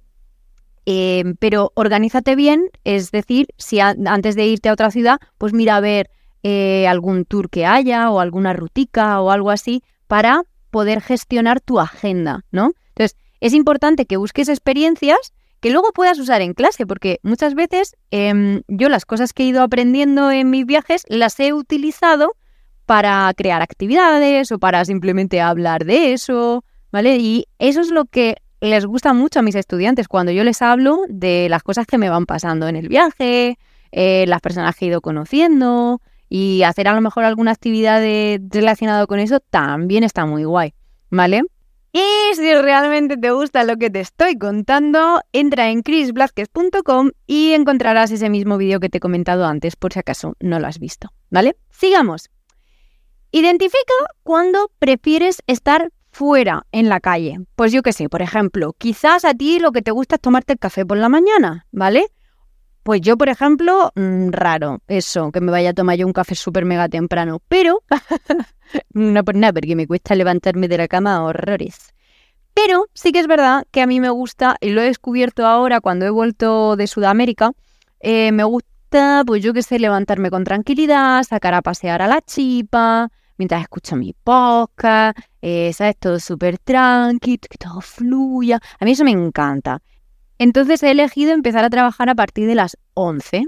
eh, 0.86 1.36
pero 1.40 1.74
organízate 1.76 2.36
bien, 2.36 2.70
es 2.86 3.12
decir, 3.12 3.48
si 3.58 3.82
antes 3.82 4.36
de 4.36 4.48
irte 4.48 4.70
a 4.70 4.74
otra 4.74 4.92
ciudad, 4.92 5.20
pues 5.38 5.54
mira 5.54 5.76
a 5.76 5.82
ver 5.82 6.10
eh, 6.42 6.88
algún 6.88 7.26
tour 7.26 7.50
que 7.50 7.66
haya 7.66 8.10
o 8.12 8.22
alguna 8.22 8.54
rutica 8.54 9.20
o 9.20 9.30
algo 9.30 9.52
así 9.52 9.84
para 10.08 10.44
poder 10.72 11.02
gestionar 11.02 11.60
tu 11.60 11.82
agenda, 11.82 12.46
¿no? 12.52 12.72
Entonces, 13.00 13.18
es 13.40 13.54
importante 13.54 14.06
que 14.06 14.18
busques 14.18 14.50
experiencias 14.50 15.34
que 15.62 15.72
luego 15.72 15.92
puedas 15.94 16.20
usar 16.20 16.42
en 16.42 16.54
clase, 16.54 16.86
porque 16.86 17.20
muchas 17.24 17.56
veces 17.56 17.96
em, 18.12 18.62
yo 18.68 18.90
las 18.90 19.06
cosas 19.06 19.32
que 19.32 19.44
he 19.44 19.48
ido 19.48 19.62
aprendiendo 19.62 20.32
en 20.32 20.50
mis 20.50 20.66
viajes 20.66 21.04
las 21.08 21.40
he 21.40 21.54
utilizado 21.54 22.36
para 22.86 23.32
crear 23.36 23.62
actividades 23.62 24.52
o 24.52 24.60
para 24.60 24.84
simplemente 24.84 25.40
hablar 25.40 25.86
de 25.86 26.12
eso, 26.12 26.66
¿vale? 26.92 27.18
Y 27.18 27.46
eso 27.58 27.80
es 27.82 27.90
lo 27.90 28.06
que 28.06 28.36
les 28.60 28.86
gusta 28.86 29.14
mucho 29.14 29.40
a 29.40 29.44
mis 29.44 29.56
estudiantes 29.56 30.10
cuando 30.10 30.34
yo 30.34 30.44
les 30.44 30.62
hablo 30.62 31.00
de 31.08 31.48
las 31.50 31.64
cosas 31.64 31.88
que 31.88 31.98
me 31.98 32.10
van 32.10 32.26
pasando 32.26 32.68
en 32.68 32.76
el 32.76 32.90
viaje, 32.90 33.58
eh, 33.92 34.26
las 34.28 34.42
personas 34.42 34.76
que 34.76 34.86
he 34.86 34.88
ido 34.90 35.00
conociendo 35.00 36.02
y 36.28 36.64
hacer 36.64 36.90
a 36.90 36.94
lo 36.94 37.02
mejor 37.02 37.24
alguna 37.24 37.52
actividad 37.52 38.02
relacionada 38.50 39.08
con 39.08 39.20
eso 39.20 39.40
también 39.40 40.04
está 40.04 40.26
muy 40.26 40.44
guay, 40.44 40.74
¿vale? 41.10 41.44
Y 41.92 42.36
si 42.36 42.54
realmente 42.54 43.18
te 43.18 43.32
gusta 43.32 43.64
lo 43.64 43.78
que 43.78 43.90
te 43.90 44.00
estoy 44.00 44.38
contando, 44.38 45.22
entra 45.34 45.70
en 45.70 45.82
chrisblasquez.com 45.82 47.12
y 47.26 47.54
encontrarás 47.54 48.12
ese 48.12 48.30
mismo 48.30 48.58
vídeo 48.58 48.80
que 48.80 48.90
te 48.90 48.98
he 48.98 49.02
comentado 49.02 49.46
antes, 49.46 49.76
por 49.76 49.94
si 49.94 50.00
acaso 50.00 50.36
no 50.40 50.60
lo 50.60 50.68
has 50.68 50.80
visto. 50.80 51.10
¿Vale? 51.32 51.56
Sigamos. 51.72 52.30
Identifica 53.32 53.94
cuando 54.24 54.72
prefieres 54.80 55.42
estar 55.48 55.92
fuera 56.12 56.66
en 56.72 56.90
la 56.90 57.00
calle. 57.00 57.40
Pues 57.56 57.72
yo 57.72 57.82
qué 57.82 57.94
sé, 57.94 58.10
por 58.10 58.22
ejemplo, 58.22 58.74
quizás 58.78 59.26
a 59.26 59.34
ti 59.34 59.60
lo 59.60 59.72
que 59.72 59.82
te 59.82 59.92
gusta 59.92 60.16
es 60.16 60.22
tomarte 60.22 60.54
el 60.54 60.60
café 60.60 60.86
por 60.86 60.98
la 60.98 61.10
mañana, 61.10 61.66
¿vale? 61.72 62.08
Pues 62.90 63.02
yo, 63.02 63.20
por 63.20 63.30
ejemplo, 63.30 63.92
mm, 63.94 64.32
raro, 64.32 64.82
eso, 64.88 65.32
que 65.32 65.42
me 65.42 65.52
vaya 65.52 65.70
a 65.70 65.74
tomar 65.74 65.96
yo 65.96 66.08
un 66.08 66.12
café 66.12 66.34
súper 66.34 66.66
mega 66.66 66.90
temprano, 66.90 67.40
pero 67.48 67.84
no 68.96 69.24
por 69.24 69.36
nada, 69.36 69.54
porque 69.54 69.76
me 69.76 69.86
cuesta 69.86 70.16
levantarme 70.16 70.68
de 70.68 70.80
la 70.80 70.88
cama 70.88 71.24
horrores. 71.24 71.94
Pero 72.56 72.88
sí 72.96 73.12
que 73.12 73.20
es 73.20 73.28
verdad 73.28 73.68
que 73.70 73.84
a 73.84 73.86
mí 73.86 74.00
me 74.00 74.10
gusta, 74.10 74.58
y 74.60 74.72
lo 74.72 74.82
he 74.82 74.86
descubierto 74.86 75.46
ahora 75.46 75.82
cuando 75.82 76.08
he 76.08 76.10
vuelto 76.10 76.76
de 76.78 76.88
Sudamérica, 76.88 77.52
eh, 78.00 78.32
me, 78.32 78.44
gusta, 78.44 79.22
pues 79.24 79.44
yo 79.44 79.54
qué 79.54 79.62
sé, 79.62 79.78
levantarme 79.78 80.32
con 80.32 80.44
tranquilidad, 80.44 81.22
sacar 81.22 81.54
a 81.54 81.62
pasear 81.62 82.02
a 82.02 82.08
la 82.08 82.22
chipa, 82.22 83.12
mientras 83.38 83.62
escucho 83.62 83.98
mi 83.98 84.14
podcast, 84.14 85.16
eh, 85.44 85.72
¿sabes? 85.74 85.96
Todo 86.00 86.20
súper 86.20 86.58
tranqui, 86.58 87.38
que 87.38 87.58
todo 87.60 87.82
fluya. 87.82 88.60
A 88.80 88.86
mí 88.86 88.94
eso 88.94 89.04
me 89.04 89.12
encanta. 89.12 89.80
Entonces 90.40 90.82
he 90.84 90.92
elegido 90.92 91.34
empezar 91.34 91.66
a 91.66 91.70
trabajar 91.70 92.10
a 92.10 92.16
partir 92.16 92.48
de 92.48 92.56
las 92.56 92.78
11. 92.94 93.44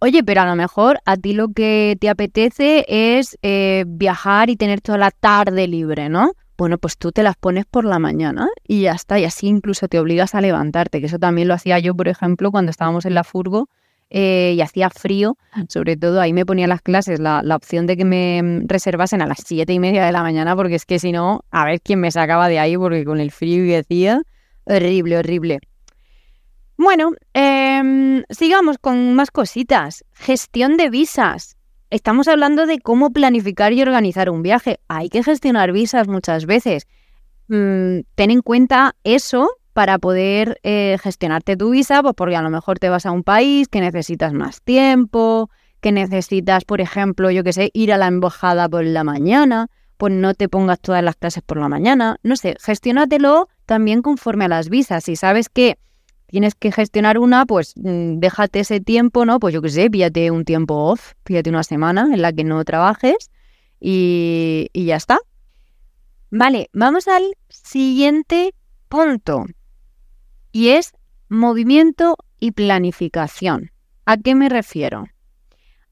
Oye, 0.00 0.22
pero 0.22 0.42
a 0.42 0.46
lo 0.46 0.56
mejor 0.56 0.98
a 1.04 1.16
ti 1.16 1.32
lo 1.32 1.48
que 1.48 1.96
te 2.00 2.08
apetece 2.08 2.84
es 2.88 3.38
eh, 3.42 3.84
viajar 3.86 4.50
y 4.50 4.56
tener 4.56 4.80
toda 4.80 4.98
la 4.98 5.10
tarde 5.10 5.66
libre, 5.66 6.08
¿no? 6.08 6.32
Bueno, 6.56 6.76
pues 6.78 6.98
tú 6.98 7.12
te 7.12 7.22
las 7.22 7.36
pones 7.36 7.66
por 7.66 7.84
la 7.84 8.00
mañana 8.00 8.48
y 8.66 8.82
ya 8.82 8.92
está, 8.92 9.20
y 9.20 9.24
así 9.24 9.46
incluso 9.46 9.86
te 9.86 10.00
obligas 10.00 10.34
a 10.34 10.40
levantarte, 10.40 11.00
que 11.00 11.06
eso 11.06 11.20
también 11.20 11.46
lo 11.46 11.54
hacía 11.54 11.78
yo, 11.78 11.94
por 11.94 12.08
ejemplo, 12.08 12.50
cuando 12.50 12.70
estábamos 12.70 13.06
en 13.06 13.14
la 13.14 13.22
furgo 13.22 13.68
eh, 14.10 14.54
y 14.56 14.60
hacía 14.60 14.90
frío, 14.90 15.36
sobre 15.68 15.96
todo 15.96 16.20
ahí 16.20 16.32
me 16.32 16.44
ponía 16.44 16.66
las 16.66 16.82
clases 16.82 17.20
la, 17.20 17.42
opción 17.54 17.86
de 17.86 17.96
que 17.96 18.04
me 18.04 18.62
reservasen 18.66 19.22
a 19.22 19.26
las 19.26 19.38
siete 19.46 19.72
y 19.72 19.78
media 19.78 20.04
de 20.04 20.10
la 20.10 20.22
mañana, 20.22 20.56
porque 20.56 20.74
es 20.74 20.84
que 20.84 20.98
si 20.98 21.12
no, 21.12 21.44
a 21.52 21.64
ver 21.64 21.80
quién 21.80 22.00
me 22.00 22.10
sacaba 22.10 22.48
de 22.48 22.58
ahí, 22.58 22.76
porque 22.76 23.04
con 23.04 23.20
el 23.20 23.30
frío 23.30 23.64
y 23.64 23.68
decía, 23.68 24.22
horrible, 24.64 25.18
horrible. 25.18 25.60
Bueno, 26.80 27.10
em, 27.34 28.22
sigamos 28.30 28.78
con 28.78 29.14
más 29.14 29.32
cositas. 29.32 30.04
Gestión 30.12 30.76
de 30.76 30.90
visas. 30.90 31.56
Estamos 31.90 32.28
hablando 32.28 32.66
de 32.66 32.78
cómo 32.78 33.10
planificar 33.10 33.72
y 33.72 33.82
organizar 33.82 34.30
un 34.30 34.42
viaje. 34.42 34.78
Hay 34.86 35.08
que 35.08 35.24
gestionar 35.24 35.72
visas 35.72 36.06
muchas 36.06 36.46
veces. 36.46 36.86
Mm, 37.48 38.02
ten 38.14 38.30
en 38.30 38.42
cuenta 38.42 38.94
eso 39.02 39.50
para 39.72 39.98
poder 39.98 40.60
eh, 40.62 40.98
gestionarte 41.02 41.56
tu 41.56 41.70
visa, 41.70 42.00
pues 42.00 42.14
porque 42.14 42.36
a 42.36 42.42
lo 42.42 42.50
mejor 42.50 42.78
te 42.78 42.88
vas 42.88 43.06
a 43.06 43.10
un 43.10 43.24
país 43.24 43.66
que 43.66 43.80
necesitas 43.80 44.32
más 44.32 44.62
tiempo, 44.62 45.50
que 45.80 45.90
necesitas, 45.90 46.64
por 46.64 46.80
ejemplo, 46.80 47.32
yo 47.32 47.42
que 47.42 47.52
sé, 47.52 47.70
ir 47.74 47.92
a 47.92 47.96
la 47.96 48.06
embajada 48.06 48.68
por 48.68 48.84
la 48.84 49.02
mañana, 49.02 49.66
pues 49.96 50.12
no 50.12 50.32
te 50.32 50.48
pongas 50.48 50.78
todas 50.78 51.02
las 51.02 51.16
clases 51.16 51.42
por 51.42 51.58
la 51.58 51.68
mañana. 51.68 52.18
No 52.22 52.36
sé, 52.36 52.54
gestiónatelo 52.60 53.48
también 53.66 54.00
conforme 54.00 54.44
a 54.44 54.48
las 54.48 54.68
visas. 54.68 55.02
Si 55.02 55.16
sabes 55.16 55.48
que 55.48 55.76
tienes 56.28 56.54
que 56.54 56.70
gestionar 56.70 57.18
una, 57.18 57.46
pues 57.46 57.74
mm, 57.76 58.18
déjate 58.18 58.60
ese 58.60 58.80
tiempo, 58.80 59.24
¿no? 59.24 59.40
Pues 59.40 59.52
yo 59.52 59.60
qué 59.62 59.70
sé, 59.70 59.90
píllate 59.90 60.30
un 60.30 60.44
tiempo 60.44 60.74
off, 60.74 61.14
píllate 61.24 61.50
una 61.50 61.62
semana 61.62 62.08
en 62.12 62.22
la 62.22 62.32
que 62.32 62.44
no 62.44 62.64
trabajes 62.64 63.30
y, 63.80 64.68
y 64.72 64.84
ya 64.84 64.96
está. 64.96 65.18
Vale, 66.30 66.68
vamos 66.72 67.08
al 67.08 67.22
siguiente 67.48 68.54
punto 68.88 69.46
y 70.52 70.68
es 70.68 70.92
movimiento 71.28 72.16
y 72.38 72.52
planificación. 72.52 73.70
¿A 74.04 74.16
qué 74.18 74.34
me 74.34 74.48
refiero? 74.48 75.06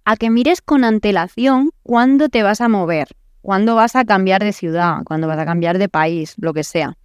A 0.04 0.16
que 0.16 0.30
mires 0.30 0.60
con 0.60 0.84
antelación 0.84 1.70
cuándo 1.82 2.28
te 2.28 2.42
vas 2.42 2.60
a 2.60 2.68
mover, 2.68 3.08
cuándo 3.40 3.74
vas 3.74 3.96
a 3.96 4.04
cambiar 4.04 4.42
de 4.42 4.52
ciudad, 4.52 5.02
cuándo 5.04 5.26
vas 5.26 5.38
a 5.38 5.44
cambiar 5.44 5.78
de 5.78 5.88
país, 5.88 6.34
lo 6.36 6.52
que 6.52 6.64
sea. 6.64 6.96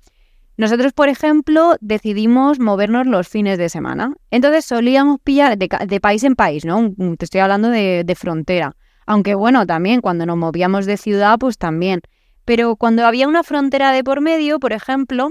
Nosotros, 0.62 0.94
por 0.94 1.10
ejemplo, 1.10 1.76
decidimos 1.82 2.60
movernos 2.60 3.08
los 3.08 3.28
fines 3.28 3.58
de 3.58 3.68
semana. 3.68 4.14
Entonces 4.30 4.64
solíamos 4.64 5.18
pillar 5.24 5.58
de, 5.58 6.00
país 6.00 6.24
en 6.24 6.36
país, 6.36 6.66
¿no? 6.66 6.94
Te 7.18 7.26
estoy 7.26 7.42
hablando 7.42 7.70
de, 7.72 8.04
de, 8.06 8.14
frontera. 8.14 8.76
Aunque 9.08 9.34
bueno, 9.34 9.66
también 9.66 10.02
cuando 10.02 10.28
nos 10.28 10.38
movíamos 10.38 10.86
de 10.86 10.98
ciudad, 10.98 11.40
pues 11.40 11.58
también. 11.58 12.02
Pero 12.46 12.76
cuando 12.76 13.08
había 13.08 13.28
una 13.28 13.42
frontera 13.42 13.92
de 13.92 14.04
por 14.04 14.22
medio, 14.22 14.60
por 14.60 14.72
ejemplo, 14.72 15.30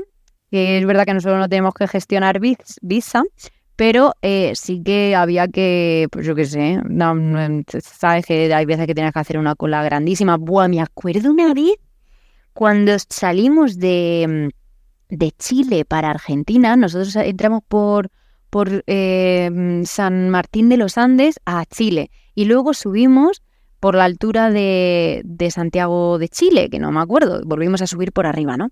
que 0.50 0.78
es 0.78 0.84
verdad 0.84 1.04
que 1.04 1.14
nosotros 1.14 1.38
no 1.38 1.48
tenemos 1.48 1.74
que 1.74 1.86
gestionar 1.86 2.40
visa, 2.40 3.22
pero 3.76 4.14
eh, 4.22 4.54
sí 4.56 4.82
que 4.82 5.14
había 5.14 5.46
que, 5.46 6.08
pues 6.10 6.26
yo 6.26 6.34
qué 6.34 6.44
sé, 6.44 6.80
sabes 7.84 8.26
que 8.26 8.52
hay 8.52 8.66
veces 8.66 8.88
que 8.88 8.94
tienes 8.96 9.12
que 9.12 9.20
hacer 9.20 9.38
una 9.38 9.54
cola 9.54 9.84
grandísima. 9.84 10.38
Buah, 10.38 10.66
me 10.66 10.80
acuerdo 10.80 11.30
una 11.30 11.54
vez 11.54 11.76
cuando 12.52 12.96
salimos 13.08 13.78
de 13.78 14.50
de 15.10 15.32
Chile 15.32 15.84
para 15.84 16.10
Argentina. 16.10 16.76
Nosotros 16.76 17.14
entramos 17.16 17.62
por, 17.66 18.10
por 18.48 18.84
eh, 18.86 19.82
San 19.84 20.30
Martín 20.30 20.68
de 20.68 20.76
los 20.76 20.98
Andes 20.98 21.40
a 21.44 21.64
Chile 21.66 22.10
y 22.34 22.46
luego 22.46 22.74
subimos 22.74 23.42
por 23.80 23.94
la 23.94 24.04
altura 24.04 24.50
de, 24.50 25.22
de, 25.24 25.50
Santiago 25.50 26.18
de 26.18 26.28
Chile, 26.28 26.68
que 26.70 26.78
no 26.78 26.92
me 26.92 27.00
acuerdo, 27.00 27.40
volvimos 27.44 27.80
a 27.80 27.86
subir 27.86 28.12
por 28.12 28.26
arriba, 28.26 28.58
¿no? 28.58 28.68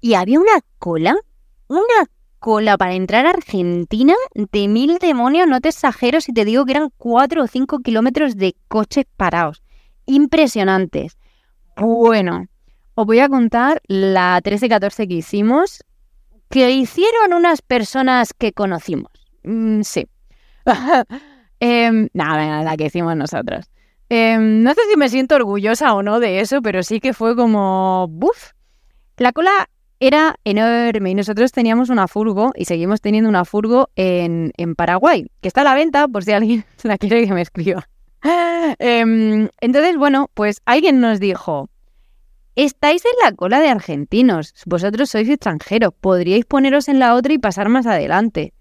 Y 0.00 0.14
había 0.14 0.38
una 0.38 0.60
cola, 0.78 1.16
una 1.68 2.06
cola 2.38 2.76
para 2.76 2.94
entrar 2.94 3.24
a 3.24 3.30
Argentina 3.30 4.14
de 4.34 4.68
mil 4.68 4.98
demonios, 4.98 5.46
no 5.46 5.60
te 5.60 5.70
exagero 5.70 6.20
si 6.20 6.34
te 6.34 6.44
digo 6.44 6.66
que 6.66 6.72
eran 6.72 6.90
cuatro 6.98 7.44
o 7.44 7.46
cinco 7.46 7.78
kilómetros 7.78 8.36
de 8.36 8.54
coches 8.68 9.06
parados. 9.16 9.62
Impresionantes. 10.06 11.16
Bueno, 11.76 12.46
os 12.94 13.06
voy 13.06 13.20
a 13.20 13.28
contar 13.28 13.80
la 13.86 14.40
13-14 14.42 15.08
que 15.08 15.14
hicimos, 15.14 15.84
que 16.50 16.70
hicieron 16.70 17.32
unas 17.32 17.62
personas 17.62 18.34
que 18.34 18.52
conocimos. 18.52 19.12
Mm, 19.44 19.82
sí. 19.82 20.06
eh, 21.60 22.08
nada, 22.12 22.62
la 22.62 22.76
que 22.76 22.86
hicimos 22.86 23.16
nosotros. 23.16 23.66
Em, 24.08 24.62
no 24.62 24.74
sé 24.74 24.82
si 24.90 24.98
me 24.98 25.08
siento 25.08 25.36
orgullosa 25.36 25.94
o 25.94 26.02
no 26.02 26.20
de 26.20 26.40
eso, 26.40 26.60
pero 26.60 26.82
sí 26.82 27.00
que 27.00 27.14
fue 27.14 27.34
como... 27.34 28.08
¡Buf! 28.10 28.52
La 29.16 29.32
cola 29.32 29.70
era 30.00 30.34
enorme 30.44 31.10
y 31.10 31.14
nosotros 31.14 31.52
teníamos 31.52 31.88
una 31.88 32.08
furgo 32.08 32.52
y 32.56 32.64
seguimos 32.64 33.00
teniendo 33.00 33.30
una 33.30 33.44
furgo 33.44 33.88
en, 33.96 34.52
en 34.56 34.74
Paraguay, 34.74 35.30
que 35.40 35.48
está 35.48 35.62
a 35.62 35.64
la 35.64 35.74
venta 35.74 36.08
por 36.08 36.24
si 36.24 36.32
alguien 36.32 36.64
la 36.82 36.98
quiere 36.98 37.26
que 37.26 37.32
me 37.32 37.40
escriba. 37.40 37.88
Em, 38.78 39.48
entonces, 39.60 39.96
bueno, 39.96 40.30
pues 40.34 40.60
alguien 40.64 41.00
nos 41.00 41.18
dijo, 41.18 41.68
Estáis 42.54 43.02
en 43.04 43.12
la 43.24 43.32
cola 43.32 43.60
de 43.60 43.68
argentinos. 43.68 44.54
Vosotros 44.66 45.08
sois 45.10 45.28
extranjeros. 45.28 45.94
Podríais 45.98 46.44
poneros 46.44 46.88
en 46.88 46.98
la 46.98 47.14
otra 47.14 47.32
y 47.32 47.38
pasar 47.38 47.68
más 47.68 47.86
adelante. 47.86 48.52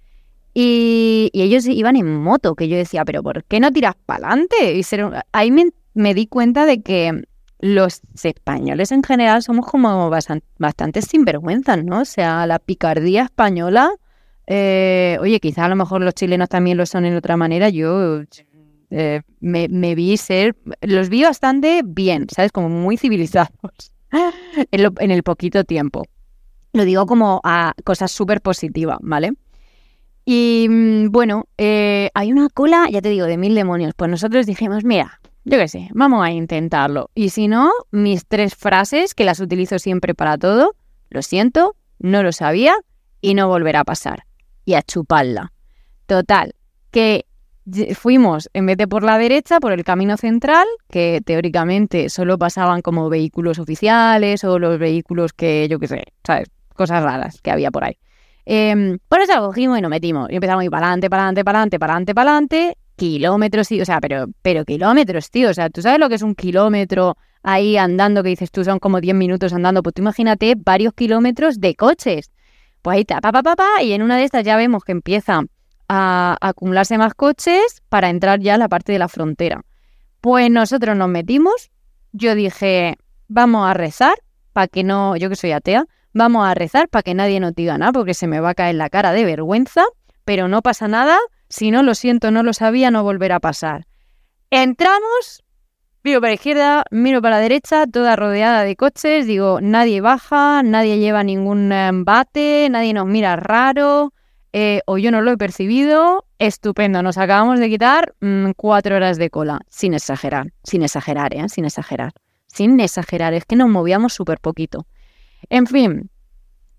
Y, 0.54 1.30
ellos 1.34 1.66
iban 1.68 1.96
en 1.96 2.14
moto, 2.14 2.56
que 2.56 2.68
yo 2.68 2.78
decía, 2.78 3.06
pero 3.06 3.24
¿por 3.24 3.44
qué 3.46 3.60
no 3.60 3.72
tiras 3.72 3.96
para 4.06 4.28
adelante? 4.28 4.76
Y 4.76 4.86
ahí 5.32 5.52
me, 5.94 6.14
di 6.14 6.28
cuenta 6.28 6.66
de 6.66 6.82
que 6.82 7.24
los 7.60 8.02
españoles 8.24 8.92
en 8.92 9.04
general 9.04 9.44
somos 9.44 9.66
como 9.66 10.10
bastante, 10.10 10.46
bastante 10.58 11.02
sinvergüenzas, 11.02 11.84
¿no? 11.84 12.02
O 12.02 12.06
sea, 12.06 12.46
la 12.48 12.60
picardía 12.60 13.24
española, 13.24 13.92
eh, 14.48 15.18
oye, 15.22 15.40
quizá 15.40 15.66
a 15.66 15.70
lo 15.70 15.76
mejor 15.76 16.02
los 16.02 16.16
chilenos 16.16 16.50
también 16.50 16.78
lo 16.78 16.86
son 16.86 17.06
en 17.06 17.16
otra 17.16 17.38
manera. 17.38 17.70
Yo 17.70 18.24
eh, 18.92 19.22
me, 19.40 19.96
vi 19.96 20.18
ser, 20.18 20.58
los 20.82 21.08
vi 21.08 21.24
bastante 21.24 21.82
bien, 21.84 22.28
¿sabes? 22.30 22.52
Como 22.52 22.68
muy 22.68 22.98
civilizados 22.98 23.94
en, 24.72 25.12
el 25.12 25.24
poquito 25.24 25.64
tiempo. 25.64 26.04
Lo 26.74 26.84
digo 26.84 27.06
como 27.06 27.40
a 27.44 27.74
cosas 27.86 28.12
súper 28.12 28.42
positivas, 28.42 29.00
¿vale? 29.02 29.32
Y 30.26 30.68
mm, 30.70 31.10
bueno, 31.10 31.46
eh, 31.58 32.10
hay 32.14 32.34
una 32.34 32.50
cola, 32.50 32.90
ya 32.92 33.02
te 33.02 33.10
digo, 33.10 33.26
de 33.26 33.38
mil 33.38 33.56
demonios. 33.56 33.94
Pues 33.96 34.12
nosotros 34.12 34.46
dijimos, 34.46 34.84
mira, 34.84 35.22
yo 35.46 35.58
qué 35.58 35.70
sé, 35.70 35.90
vamos 35.94 36.24
a 36.24 36.32
intentarlo. 36.32 37.10
Y 37.16 37.30
si 37.30 37.48
no, 37.48 37.72
mis 37.92 38.28
tres 38.28 38.56
frases, 38.56 39.16
que 39.16 39.24
las 39.24 39.40
utilizo 39.40 39.80
siempre 39.80 40.14
para 40.14 40.38
todo, 40.38 40.76
lo 41.10 41.22
siento, 41.22 41.78
no 41.98 42.24
lo 42.24 42.34
sabía 42.34 42.76
y 43.22 43.36
no 43.36 43.48
volverá 43.48 43.82
a 43.82 43.86
pasar. 43.86 44.26
Y 44.66 44.74
a 44.74 44.82
chuparla. 44.82 45.54
Total, 46.06 46.54
que 46.92 47.26
fuimos, 47.96 48.50
en 48.54 48.66
vez 48.66 48.78
de 48.78 48.88
por 48.88 49.04
la 49.04 49.18
derecha, 49.18 49.60
por 49.60 49.72
el 49.72 49.84
camino 49.84 50.18
central, 50.18 50.68
que 50.90 51.22
teóricamente 51.26 52.10
solo 52.10 52.38
pasaban 52.38 52.82
como 52.82 53.10
vehículos 53.10 53.60
oficiales 53.60 54.44
o 54.44 54.60
los 54.60 54.80
vehículos 54.80 55.34
que, 55.34 55.68
yo 55.70 55.80
qué 55.80 55.88
sé, 55.88 56.04
¿sabes? 56.24 56.50
Cosas 56.76 57.04
raras 57.04 57.42
que 57.42 57.52
había 57.52 57.72
por 57.72 57.84
ahí. 57.84 57.98
Eh, 58.46 58.98
por 59.08 59.22
eso 59.22 59.34
cogimos 59.40 59.78
y 59.78 59.82
nos 59.82 59.90
metimos. 59.90 60.30
Y 60.30 60.36
empezamos 60.36 60.62
a 60.62 60.66
ir 60.66 60.72
para 60.72 60.88
adelante, 60.88 61.10
para 61.10 61.24
adelante, 61.24 61.44
para 61.44 61.58
adelante, 61.60 61.80
para 61.80 61.94
adelante, 61.94 62.16
para 62.16 62.32
adelante. 62.32 62.78
Kilómetros, 62.96 63.68
sí, 63.68 63.82
o 63.82 63.86
sea, 63.86 64.00
pero, 64.00 64.28
pero 64.42 64.66
kilómetros, 64.66 65.30
tío. 65.30 65.50
O 65.50 65.54
sea, 65.54 65.70
¿tú 65.70 65.82
sabes 65.82 66.00
lo 66.00 66.10
que 66.10 66.16
es 66.16 66.22
un 66.22 66.36
kilómetro 66.36 67.18
ahí 67.44 67.78
andando? 67.78 68.24
Que 68.24 68.30
dices 68.30 68.52
tú, 68.52 68.64
son 68.64 68.80
como 68.80 69.02
10 69.02 69.16
minutos 69.16 69.54
andando. 69.54 69.84
Pues 69.84 69.96
tú 69.96 70.02
imagínate 70.02 70.56
varios 70.58 70.94
kilómetros 70.94 71.60
de 71.60 71.76
coches. 71.76 72.32
Pues 72.82 72.98
ahí, 72.98 73.06
pa, 73.06 73.22
pa, 73.22 73.44
pa, 73.44 73.56
pa, 73.56 73.84
y 73.84 73.94
en 73.94 74.02
una 74.02 74.18
de 74.18 74.24
estas 74.24 74.44
ya 74.44 74.56
vemos 74.58 74.84
que 74.84 74.92
empieza 74.92 75.42
a 75.94 76.38
acumularse 76.40 76.98
más 76.98 77.14
coches 77.14 77.84
para 77.90 78.10
entrar 78.10 78.40
ya 78.40 78.56
a 78.56 78.58
la 78.58 78.70
parte 78.70 78.94
de 78.94 79.00
la 79.00 79.10
frontera. 79.10 79.66
Pues 80.22 80.50
nosotros 80.50 80.96
nos 80.96 81.10
metimos, 81.10 81.70
yo 82.14 82.34
dije, 82.34 82.98
vamos 83.28 83.70
a 83.70 83.74
rezar 83.74 84.16
para 84.54 84.68
que 84.68 84.86
no, 84.86 85.18
yo 85.18 85.28
que 85.28 85.36
soy 85.36 85.52
atea, 85.52 85.88
vamos 86.14 86.48
a 86.48 86.54
rezar 86.54 86.88
para 86.88 87.04
que 87.04 87.14
nadie 87.14 87.42
nos 87.42 87.54
diga 87.56 87.78
nada 87.78 87.92
porque 87.92 88.14
se 88.14 88.28
me 88.28 88.40
va 88.40 88.52
a 88.52 88.56
caer 88.56 88.76
la 88.76 88.90
cara 88.90 89.12
de 89.12 89.26
vergüenza, 89.26 89.84
pero 90.24 90.48
no 90.48 90.62
pasa 90.62 90.88
nada, 90.88 91.20
si 91.50 91.72
no 91.72 91.84
lo 91.84 91.94
siento, 91.94 92.32
no 92.32 92.42
lo 92.42 92.54
sabía, 92.54 92.90
no 92.90 93.04
volverá 93.04 93.36
a 93.36 93.40
pasar. 93.42 93.86
Entramos, 94.50 95.44
miro 96.06 96.22
para 96.22 96.32
la 96.32 96.36
izquierda, 96.36 96.86
miro 96.90 97.22
para 97.22 97.36
la 97.36 97.42
derecha, 97.42 97.86
toda 97.86 98.16
rodeada 98.16 98.64
de 98.64 98.78
coches, 98.78 99.28
digo, 99.28 99.60
nadie 99.60 100.00
baja, 100.00 100.64
nadie 100.64 101.00
lleva 101.00 101.26
ningún 101.26 101.70
embate, 101.74 102.70
nadie 102.72 102.94
nos 102.94 103.08
mira 103.08 103.36
raro, 103.36 104.14
eh, 104.54 104.82
o 104.86 104.98
yo 104.98 105.12
no 105.12 105.22
lo 105.22 105.32
he 105.32 105.38
percibido, 105.38 106.26
estupendo. 106.40 107.02
Nos 107.02 107.18
acabamos 107.18 107.60
de 107.60 107.70
quitar 107.70 108.14
mm, 108.20 108.52
cuatro 108.58 108.96
horas 108.96 109.18
de 109.18 109.30
cola, 109.30 109.60
sin 109.70 109.94
exagerar, 109.94 110.52
sin 110.64 110.84
exagerar, 110.84 111.34
¿eh? 111.34 111.48
Sin 111.48 111.66
exagerar, 111.66 112.12
sin 112.48 112.80
exagerar. 112.80 113.34
Es 113.34 113.46
que 113.46 113.56
nos 113.56 113.70
movíamos 113.70 114.14
súper 114.14 114.40
poquito. 114.40 114.86
En 115.50 115.68
fin, 115.68 116.10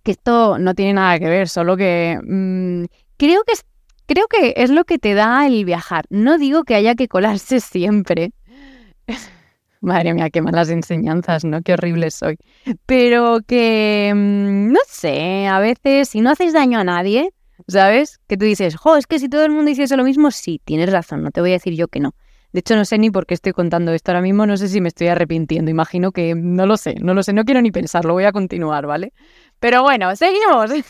que 0.03 0.13
esto 0.13 0.59
no 0.59 0.75
tiene 0.75 0.95
nada 0.95 1.19
que 1.19 1.29
ver, 1.29 1.49
solo 1.49 1.77
que 1.77 2.19
mm, 2.23 2.85
creo 3.17 3.43
que 3.45 3.53
es, 3.53 3.65
creo 4.07 4.27
que 4.29 4.55
es 4.57 4.71
lo 4.71 4.85
que 4.85 4.99
te 4.99 5.15
da 5.15 5.47
el 5.47 5.65
viajar. 5.65 6.05
No 6.11 6.39
digo 6.39 6.65
que 6.65 6.75
haya 6.75 6.95
que 6.95 7.09
colarse 7.09 7.61
siempre. 7.61 8.33
Madre 9.81 10.15
mía, 10.15 10.31
qué 10.31 10.43
malas 10.43 10.71
enseñanzas, 10.71 11.45
¿no? 11.45 11.61
Qué 11.63 11.73
horrible 11.73 12.11
soy. 12.13 12.37
Pero 12.87 13.41
que, 13.45 14.13
mm, 14.15 14.73
no 14.73 14.81
sé, 14.87 15.47
a 15.49 15.59
veces 15.59 16.11
si 16.11 16.21
no 16.21 16.31
haces 16.31 16.53
daño 16.53 16.79
a 16.79 16.85
nadie, 16.85 17.33
¿sabes? 17.69 18.21
Que 18.27 18.37
tú 18.37 18.45
dices, 18.45 18.77
jo, 18.77 18.97
es 18.97 19.07
que 19.07 19.19
si 19.19 19.29
todo 19.29 19.45
el 19.45 19.51
mundo 19.51 19.71
hiciese 19.71 19.97
lo 19.97 20.05
mismo, 20.05 20.31
sí, 20.31 20.61
tienes 20.65 20.91
razón, 20.91 21.23
no 21.23 21.31
te 21.31 21.41
voy 21.41 21.51
a 21.51 21.55
decir 21.55 21.75
yo 21.75 21.89
que 21.89 22.01
no. 22.01 22.15
De 22.53 22.61
hecho, 22.61 22.77
no 22.77 22.85
sé 22.85 22.99
ni 22.99 23.11
por 23.11 23.27
qué 23.27 23.35
estoy 23.35 23.53
contando 23.53 23.93
esto 23.93 24.11
ahora 24.11 24.21
mismo, 24.21 24.45
no 24.47 24.57
sé 24.59 24.69
si 24.69 24.81
me 24.81 24.89
estoy 24.89 25.07
arrepintiendo, 25.09 25.71
imagino 25.71 26.13
que 26.13 26.35
no 26.35 26.67
lo 26.67 26.77
sé, 26.77 26.97
no 27.01 27.15
lo 27.15 27.23
sé, 27.23 27.33
no 27.33 27.45
quiero 27.45 27.63
ni 27.63 27.71
pensarlo, 27.71 28.13
voy 28.13 28.25
a 28.25 28.33
continuar, 28.33 28.87
¿vale? 28.87 29.13
Pero 29.59 29.83
bueno, 29.83 30.15
seguimos. 30.17 30.71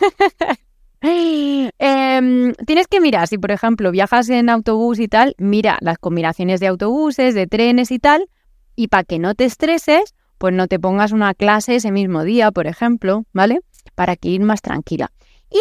Em, 1.05 2.55
tienes 2.65 2.87
que 2.87 3.01
mirar, 3.01 3.27
si 3.27 3.37
por 3.37 3.51
ejemplo 3.51 3.91
viajas 3.91 4.29
en 4.29 4.49
autobús 4.49 5.01
y 5.01 5.09
tal, 5.09 5.35
mira 5.37 5.79
las 5.81 5.99
combinaciones 5.99 6.61
de 6.61 6.69
autobuses, 6.69 7.35
de 7.35 7.49
trenes 7.49 7.91
y 7.91 7.99
tal, 7.99 8.29
y 8.77 8.87
para 8.87 9.03
que 9.03 9.19
no 9.19 9.35
te 9.35 9.45
estreses, 9.45 10.15
pues 10.39 10.55
no 10.55 10.69
te 10.69 10.79
pongas 10.79 11.11
una 11.11 11.35
clase 11.35 11.75
ese 11.75 11.91
mismo 11.91 12.23
día, 12.23 12.53
por 12.53 12.69
ejemplo, 12.69 13.25
¿vale? 13.33 13.61
Para 13.97 14.15
que 14.15 14.29
ir 14.29 14.43
más 14.43 14.63
tranquila. 14.63 15.11
Y 15.51 15.59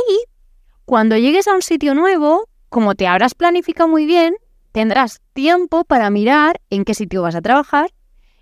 cuando 0.85 1.17
llegues 1.17 1.47
a 1.47 1.53
un 1.53 1.61
sitio 1.61 1.95
nuevo, 1.95 2.47
como 2.69 2.95
te 2.95 3.07
habrás 3.07 3.35
planificado 3.35 3.89
muy 3.89 4.05
bien, 4.05 4.35
tendrás 4.71 5.21
tiempo 5.33 5.83
para 5.83 6.09
mirar 6.09 6.61
en 6.69 6.85
qué 6.85 6.93
sitio 6.93 7.21
vas 7.21 7.35
a 7.35 7.41
trabajar 7.41 7.91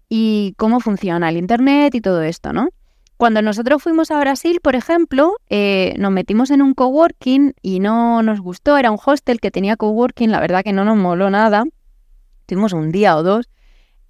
y 0.07 0.53
cómo 0.57 0.79
funciona 0.79 1.29
el 1.29 1.37
Internet 1.37 1.95
y 1.95 2.01
todo 2.01 2.21
esto, 2.21 2.53
¿no? 2.53 2.69
Cuando 3.17 3.41
nosotros 3.41 3.83
fuimos 3.83 4.11
a 4.11 4.19
Brasil, 4.19 4.61
por 4.61 4.75
ejemplo, 4.75 5.35
eh, 5.49 5.93
nos 5.97 6.11
metimos 6.11 6.51
en 6.51 6.61
un 6.61 6.73
coworking 6.73 7.53
y 7.61 7.81
no 7.81 8.23
nos 8.23 8.39
gustó. 8.39 8.77
Era 8.77 8.91
un 8.91 8.99
hostel 9.03 9.41
que 9.41 9.51
tenía 9.51 9.75
coworking, 9.75 10.31
la 10.31 10.39
verdad 10.39 10.63
que 10.63 10.71
no 10.71 10.85
nos 10.85 10.95
moló 10.95 11.29
nada. 11.29 11.65
Tuvimos 12.45 12.71
un 12.71 12.93
día 12.93 13.17
o 13.17 13.23
dos. 13.23 13.49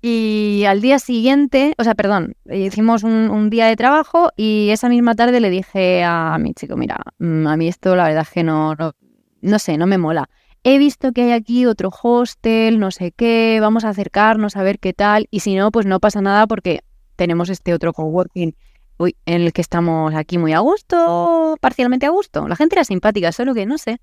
Y 0.02 0.64
al 0.66 0.82
día 0.82 0.98
siguiente, 1.00 1.74
o 1.78 1.84
sea, 1.84 1.94
perdón, 1.94 2.36
hicimos 2.50 3.04
un, 3.04 3.50
día 3.50 3.66
de 3.66 3.76
trabajo 3.76 4.32
y 4.38 4.70
esa 4.70 4.88
misma 4.88 5.16
tarde 5.16 5.42
le 5.42 5.50
dije 5.50 6.04
a 6.04 6.38
mi 6.40 6.54
chico, 6.54 6.78
mira, 6.78 6.98
mm, 7.20 7.48
a 7.48 7.58
mí 7.58 7.68
esto 7.68 7.96
la 7.96 8.06
verdad 8.06 8.24
es 8.24 8.30
que 8.30 8.44
no, 8.44 8.76
no, 8.76 8.94
no 9.42 9.60
sé, 9.60 9.78
no 9.78 9.88
me 9.88 9.98
mola. 9.98 10.30
He 10.64 10.78
visto 10.78 11.12
que 11.12 11.24
hay 11.24 11.32
aquí 11.32 11.66
otro 11.66 11.90
hostel, 11.90 12.80
no 12.80 12.92
sé 12.92 13.12
qué, 13.12 13.60
vamos 13.62 13.84
a 13.84 13.90
acercarnos 13.90 14.56
a 14.56 14.64
ver 14.64 14.80
qué 14.80 14.94
tal. 14.94 15.28
Y 15.32 15.42
si 15.42 15.56
no, 15.56 15.72
pues 15.72 15.86
no 15.86 16.00
pasa 16.00 16.22
nada 16.22 16.48
porque 16.48 16.82
tenemos 17.16 17.50
este 17.50 17.74
otro 17.74 17.92
coworking 17.94 18.56
uy, 19.00 19.16
en 19.26 19.42
el 19.42 19.54
que 19.54 19.62
estamos 19.62 20.14
aquí 20.14 20.38
muy 20.38 20.54
a 20.54 20.60
gusto, 20.60 21.58
parcialmente 21.62 22.06
a 22.06 22.10
gusto. 22.10 22.48
La 22.48 22.56
gente 22.56 22.76
era 22.76 22.84
simpática, 22.84 23.32
solo 23.32 23.54
que 23.54 23.66
no 23.66 23.78
sé. 23.78 24.00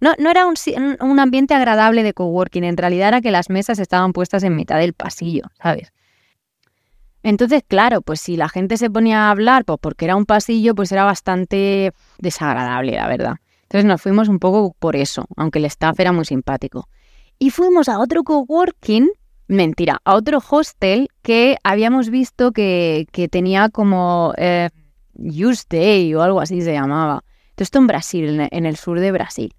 No, 0.00 0.12
no 0.18 0.30
era 0.30 0.46
un, 0.46 0.54
un, 1.00 1.20
ambiente 1.20 1.54
agradable 1.54 2.02
de 2.02 2.12
coworking, 2.12 2.64
en 2.64 2.76
realidad 2.76 3.08
era 3.08 3.20
que 3.20 3.30
las 3.30 3.48
mesas 3.48 3.78
estaban 3.78 4.12
puestas 4.12 4.42
en 4.42 4.54
mitad 4.54 4.78
del 4.78 4.92
pasillo, 4.92 5.44
¿sabes? 5.62 5.92
Entonces, 7.22 7.62
claro, 7.66 8.02
pues 8.02 8.20
si 8.20 8.36
la 8.36 8.48
gente 8.48 8.76
se 8.76 8.90
ponía 8.90 9.26
a 9.26 9.30
hablar 9.30 9.64
pues 9.64 9.78
porque 9.80 10.04
era 10.04 10.16
un 10.16 10.26
pasillo, 10.26 10.74
pues 10.74 10.92
era 10.92 11.04
bastante 11.04 11.92
desagradable, 12.18 12.92
la 12.92 13.08
verdad. 13.08 13.36
Entonces 13.62 13.84
nos 13.84 14.00
fuimos 14.00 14.28
un 14.28 14.38
poco 14.38 14.76
por 14.78 14.94
eso, 14.94 15.26
aunque 15.36 15.58
el 15.58 15.64
staff 15.64 15.98
era 15.98 16.12
muy 16.12 16.24
simpático. 16.24 16.88
Y 17.38 17.50
fuimos 17.50 17.88
a 17.88 17.98
otro 17.98 18.22
coworking 18.22 19.10
mentira, 19.48 20.00
a 20.04 20.14
otro 20.14 20.42
hostel 20.48 21.08
que 21.22 21.56
habíamos 21.64 22.10
visto 22.10 22.52
que, 22.52 23.06
tenía 23.30 23.70
como 23.70 24.32
eh, 24.36 24.70
Use 25.14 25.64
Day 25.68 26.14
o 26.14 26.22
algo 26.22 26.40
así 26.40 26.60
se 26.62 26.72
llamaba. 26.72 27.24
esto 27.56 27.78
en 27.78 27.86
Brasil, 27.86 28.48
en 28.50 28.66
el 28.66 28.76
sur 28.76 29.00
de 29.00 29.12
Brasil. 29.12 29.54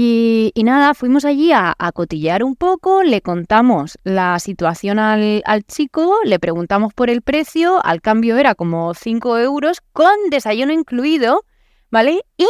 Y, 0.00 0.52
nada, 0.62 0.94
fuimos 0.94 1.24
allí 1.24 1.50
a, 1.50 1.74
a, 1.76 1.92
un 2.44 2.54
poco, 2.54 3.02
le 3.02 3.20
contamos 3.20 3.98
la 4.04 4.38
situación 4.38 5.00
al, 5.00 5.42
al, 5.44 5.64
chico, 5.64 6.18
le 6.24 6.38
preguntamos 6.38 6.94
por 6.94 7.10
el 7.10 7.20
precio, 7.20 7.84
al 7.84 8.00
cambio 8.00 8.36
era 8.36 8.54
como 8.54 8.94
5 8.94 9.38
euros 9.38 9.80
con 9.92 10.12
desayuno 10.30 10.72
incluido, 10.72 11.44
¿vale? 11.90 12.20
Y 12.36 12.46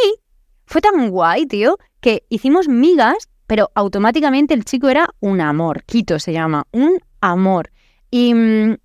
fue 0.66 0.82
tan 0.82 1.08
guay, 1.08 1.46
tío, 1.46 1.78
que 2.00 2.24
hicimos 2.28 2.68
migas 2.68 3.30
pero 3.48 3.70
automáticamente 3.74 4.52
el 4.52 4.66
chico 4.66 4.90
era 4.90 5.08
un 5.20 5.40
amor, 5.40 5.82
Quito 5.84 6.18
se 6.18 6.34
llama, 6.34 6.66
un 6.70 7.00
amor. 7.22 7.70
Y 8.11 8.34
mm, 8.34 8.76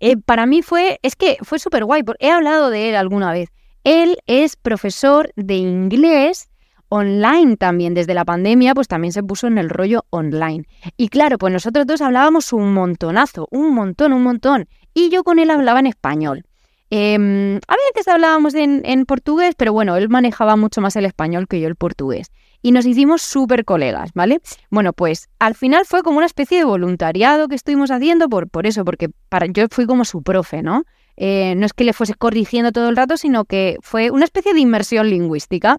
eh, 0.00 0.16
para 0.16 0.46
mí 0.46 0.62
fue, 0.62 0.98
es 1.02 1.16
que 1.16 1.36
fue 1.42 1.58
súper 1.58 1.84
guay, 1.84 2.02
porque 2.02 2.26
he 2.26 2.30
hablado 2.30 2.70
de 2.70 2.88
él 2.88 2.96
alguna 2.96 3.30
vez. 3.30 3.50
Él 3.84 4.16
es 4.26 4.56
profesor 4.56 5.30
de 5.36 5.56
inglés 5.56 6.49
online 6.90 7.56
también, 7.56 7.94
desde 7.94 8.12
la 8.12 8.26
pandemia, 8.26 8.74
pues 8.74 8.86
también 8.86 9.12
se 9.12 9.22
puso 9.22 9.46
en 9.46 9.56
el 9.56 9.70
rollo 9.70 10.04
online. 10.10 10.64
Y 10.98 11.08
claro, 11.08 11.38
pues 11.38 11.52
nosotros 11.52 11.86
dos 11.86 12.02
hablábamos 12.02 12.52
un 12.52 12.74
montonazo, 12.74 13.48
un 13.50 13.74
montón, 13.74 14.12
un 14.12 14.22
montón. 14.22 14.68
Y 14.92 15.08
yo 15.08 15.24
con 15.24 15.38
él 15.38 15.50
hablaba 15.50 15.80
en 15.80 15.86
español. 15.86 16.44
Em, 16.90 17.56
a 17.68 17.76
veces 17.94 18.08
hablábamos 18.08 18.54
en, 18.54 18.82
en, 18.84 19.06
portugués, 19.06 19.54
pero 19.56 19.72
bueno, 19.72 19.96
él 19.96 20.08
manejaba 20.08 20.56
mucho 20.56 20.80
más 20.80 20.96
el 20.96 21.06
español 21.06 21.46
que 21.48 21.60
yo 21.60 21.68
el 21.68 21.76
portugués 21.76 22.30
y 22.62 22.72
nos 22.72 22.86
hicimos 22.86 23.22
súper 23.22 23.64
colegas, 23.64 24.10
¿vale? 24.14 24.40
Bueno, 24.70 24.92
pues 24.92 25.28
al 25.38 25.54
final 25.54 25.84
fue 25.86 26.02
como 26.02 26.18
una 26.18 26.26
especie 26.26 26.58
de 26.58 26.64
voluntariado 26.64 27.48
que 27.48 27.54
estuvimos 27.54 27.90
haciendo 27.90 28.28
por, 28.28 28.48
por 28.48 28.66
eso, 28.66 28.84
porque 28.84 29.08
para, 29.28 29.46
yo 29.46 29.66
fui 29.70 29.86
como 29.86 30.04
su 30.04 30.22
profe, 30.22 30.62
¿no? 30.62 30.84
Eh, 31.16 31.54
no 31.56 31.66
es 31.66 31.72
que 31.72 31.84
le 31.84 31.92
fuese 31.92 32.14
corrigiendo 32.14 32.72
todo 32.72 32.88
el 32.88 32.96
rato, 32.96 33.16
sino 33.16 33.44
que 33.44 33.76
fue 33.82 34.10
una 34.10 34.24
especie 34.24 34.54
de 34.54 34.60
inmersión 34.60 35.08
lingüística. 35.10 35.78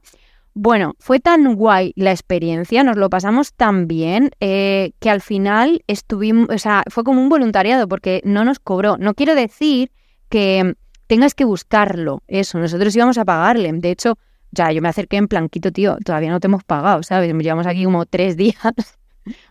Bueno, 0.53 0.95
fue 0.99 1.21
tan 1.21 1.55
guay 1.55 1.93
la 1.95 2.11
experiencia, 2.11 2.83
nos 2.83 2.97
lo 2.97 3.09
pasamos 3.09 3.53
tan 3.53 3.87
bien, 3.87 4.31
eh, 4.41 4.91
que 4.99 5.09
al 5.09 5.21
final 5.21 5.83
estuvimos, 5.87 6.49
o 6.49 6.57
sea, 6.57 6.83
fue 6.89 7.05
como 7.05 7.21
un 7.21 7.29
voluntariado, 7.29 7.87
porque 7.87 8.21
no 8.25 8.43
nos 8.43 8.59
cobró. 8.59 8.97
No 8.97 9.13
quiero 9.13 9.33
decir 9.33 9.91
que 10.27 10.75
tengas 11.07 11.35
que 11.35 11.45
buscarlo, 11.45 12.21
eso, 12.27 12.59
nosotros 12.59 12.93
íbamos 12.95 13.17
a 13.17 13.23
pagarle. 13.23 13.71
De 13.71 13.91
hecho, 13.91 14.17
ya, 14.51 14.71
yo 14.73 14.81
me 14.81 14.89
acerqué 14.89 15.17
en 15.17 15.29
planquito, 15.29 15.71
tío, 15.71 15.97
todavía 16.03 16.29
no 16.29 16.41
te 16.41 16.47
hemos 16.47 16.65
pagado, 16.65 17.01
¿sabes? 17.03 17.33
Llevamos 17.33 17.65
aquí 17.65 17.85
como 17.85 18.05
tres 18.05 18.35
días. 18.37 18.55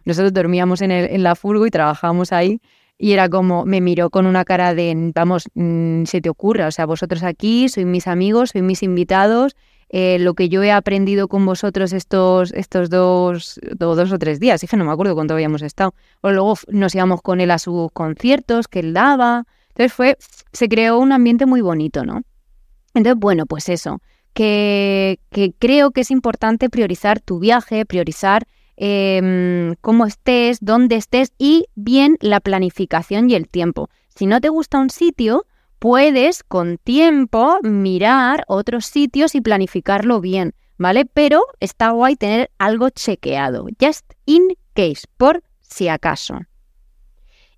Nosotros 0.04 0.32
dormíamos 0.34 0.82
en, 0.82 0.90
el, 0.90 1.10
en 1.10 1.22
la 1.22 1.34
furgo 1.34 1.66
y 1.66 1.70
trabajábamos 1.70 2.32
ahí. 2.32 2.60
Y 2.98 3.12
era 3.12 3.30
como, 3.30 3.64
me 3.64 3.80
miró 3.80 4.10
con 4.10 4.26
una 4.26 4.44
cara 4.44 4.74
de, 4.74 5.12
vamos, 5.14 5.48
mm, 5.54 6.04
se 6.04 6.20
te 6.20 6.28
ocurra, 6.28 6.66
o 6.66 6.70
sea, 6.70 6.84
vosotros 6.84 7.22
aquí, 7.22 7.70
sois 7.70 7.86
mis 7.86 8.06
amigos, 8.06 8.50
sois 8.50 8.62
mis 8.62 8.82
invitados, 8.82 9.56
eh, 9.90 10.18
lo 10.18 10.35
que 10.35 10.48
yo 10.48 10.62
he 10.62 10.72
aprendido 10.72 11.29
con 11.29 11.44
vosotros 11.44 11.92
estos, 11.92 12.53
estos 12.53 12.88
dos, 12.88 13.61
dos 13.76 14.12
o 14.12 14.18
tres 14.18 14.40
días, 14.40 14.61
dije, 14.61 14.76
no 14.76 14.85
me 14.85 14.92
acuerdo 14.92 15.14
cuánto 15.14 15.35
habíamos 15.35 15.62
estado. 15.62 15.94
O 16.22 16.31
luego 16.31 16.55
nos 16.68 16.94
íbamos 16.94 17.20
con 17.20 17.40
él 17.40 17.50
a 17.50 17.59
sus 17.59 17.90
conciertos 17.92 18.68
que 18.68 18.81
él 18.81 18.94
daba. 18.94 19.44
Entonces 19.68 19.92
fue, 19.92 20.16
se 20.53 20.68
creó 20.68 20.98
un 20.98 21.12
ambiente 21.12 21.44
muy 21.44 21.61
bonito, 21.61 22.05
¿no? 22.05 22.22
Entonces, 22.94 23.18
bueno, 23.20 23.46
pues 23.46 23.68
eso 23.68 24.00
que, 24.35 25.18
creo 25.59 25.90
que 25.90 26.03
es 26.03 26.11
importante 26.11 26.70
priorizar 26.70 27.20
tu 27.20 27.38
viaje, 27.38 27.85
priorizar 27.85 28.46
em, 28.76 29.74
cómo 29.81 30.07
estés, 30.07 30.59
dónde 30.61 30.96
estés 30.96 31.33
y 31.38 31.66
bien 31.74 32.16
la 32.20 32.40
planificación 32.40 33.29
y 33.31 33.35
el 33.35 33.48
tiempo. 33.48 33.90
Si 34.14 34.26
no 34.26 34.40
te 34.40 34.48
gusta 34.48 34.79
un 34.79 34.90
sitio, 34.90 35.44
puedes 35.81 36.45
con 36.45 36.77
tiempo 36.77 37.59
mirar 37.62 38.45
otros 38.47 38.87
sitios 38.87 39.35
y 39.35 39.40
planificarlo 39.40 40.21
bien, 40.21 40.55
¿vale? 40.79 41.07
Pero 41.07 41.43
está 41.59 41.90
guay 41.90 42.14
tener 42.14 42.51
algo 42.59 42.90
chequeado, 42.90 43.66
just 43.81 44.05
in 44.27 44.57
case, 44.75 45.07
por 45.16 45.43
si 45.61 45.88
acaso. 45.88 46.38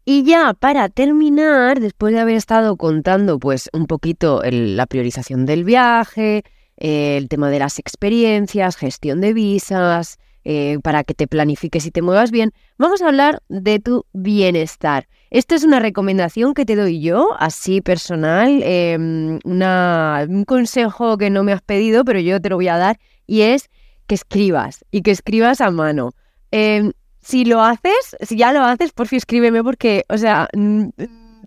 Y 0.04 0.22
ya 0.22 0.54
para 0.54 0.88
terminar, 0.88 1.80
después 1.80 2.14
de 2.14 2.20
haber 2.20 2.36
estado 2.36 2.76
contando 2.76 3.38
pues 3.38 3.68
un 3.72 3.86
poquito 3.86 4.40
la 4.44 4.86
priorización 4.86 5.44
del 5.44 5.64
viaje, 5.64 6.44
eh, 6.76 7.16
el 7.16 7.28
tema 7.28 7.50
de 7.50 7.58
las 7.58 7.78
experiencias, 7.78 8.76
gestión 8.76 9.20
de 9.20 9.32
visas, 9.32 10.18
eh, 10.44 10.78
para 10.82 11.04
que 11.04 11.14
te 11.14 11.26
planifiques 11.26 11.86
y 11.86 11.90
te 11.90 12.02
muevas 12.02 12.30
bien, 12.30 12.52
vamos 12.78 13.02
a 13.02 13.08
hablar 13.08 13.42
de 13.48 13.80
tu 13.80 14.06
bienestar. 14.12 15.08
Esta 15.32 15.54
es 15.54 15.64
una 15.64 15.80
recomendación 15.80 16.52
que 16.52 16.66
te 16.66 16.76
doy 16.76 17.00
yo, 17.00 17.34
así 17.38 17.80
personal, 17.80 18.62
em, 18.62 19.38
un 19.42 20.44
consejo 20.46 21.16
que 21.16 21.30
no 21.30 21.42
me 21.42 21.54
has 21.54 21.62
pedido, 21.62 22.04
pero 22.04 22.20
yo 22.20 22.38
te 22.38 22.50
lo 22.50 22.56
voy 22.56 22.68
a 22.68 22.76
dar, 22.76 23.00
y 23.26 23.40
es 23.40 23.70
que 24.06 24.14
escribas 24.14 24.84
y 24.90 25.00
que 25.00 25.10
escribas 25.10 25.62
a 25.62 25.70
mano. 25.70 26.12
Em, 26.50 26.92
si 27.22 27.46
lo 27.46 27.62
haces, 27.62 28.14
si 28.20 28.36
ya 28.36 28.52
lo 28.52 28.60
haces, 28.60 28.92
por 28.92 29.08
fin 29.08 29.16
escríbeme 29.16 29.64
porque, 29.64 30.04
o 30.10 30.18
sea, 30.18 30.50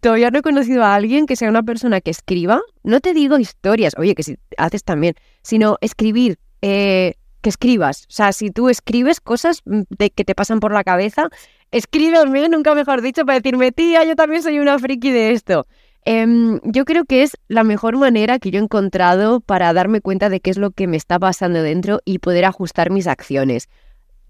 todavía 0.02 0.32
no 0.32 0.40
he 0.40 0.42
conocido 0.42 0.84
a 0.84 0.96
alguien 0.96 1.28
que 1.28 1.36
sea 1.36 1.50
una 1.50 1.62
persona 1.62 2.02
que 2.02 2.10
escriba. 2.10 2.62
No 2.82 3.02
te 3.02 3.14
digo 3.14 3.38
historias, 3.38 3.94
oye, 4.00 4.16
que 4.16 4.24
si 4.24 4.40
haces 4.58 4.84
también, 4.84 5.14
sino 5.44 5.78
escribir, 5.82 6.40
eh, 6.64 7.14
que 7.42 7.50
escribas. 7.50 8.06
O 8.10 8.14
sea, 8.14 8.34
si 8.34 8.50
tú 8.50 8.70
escribes 8.70 9.22
cosas 9.22 9.62
mm, 9.66 9.82
de, 10.00 10.10
que 10.10 10.26
te 10.26 10.34
pasan 10.34 10.60
por 10.60 10.74
la 10.74 10.84
cabeza, 10.84 11.30
escríbeme, 11.76 12.48
nunca 12.48 12.74
mejor 12.74 13.02
dicho, 13.02 13.26
para 13.26 13.40
decirme, 13.40 13.74
tía, 13.74 14.06
yo 14.06 14.16
también 14.16 14.42
soy 14.42 14.60
una 14.60 14.80
friki 14.80 15.12
de 15.12 15.32
esto. 15.32 15.68
Em, 16.06 16.62
yo 16.64 16.86
creo 16.86 17.04
que 17.04 17.24
es 17.24 17.36
la 17.50 17.66
mejor 17.66 17.98
manera 17.98 18.40
que 18.40 18.50
yo 18.50 18.60
he 18.60 18.64
encontrado 18.64 19.42
para 19.42 19.74
darme 19.74 20.00
cuenta 20.00 20.30
de 20.30 20.40
qué 20.40 20.52
es 20.52 20.58
lo 20.58 20.72
que 20.72 20.88
me 20.88 20.96
está 20.96 21.20
pasando 21.20 21.62
dentro 21.62 22.00
y 22.06 22.20
poder 22.20 22.46
ajustar 22.46 22.92
mis 22.92 23.08
acciones. 23.08 23.68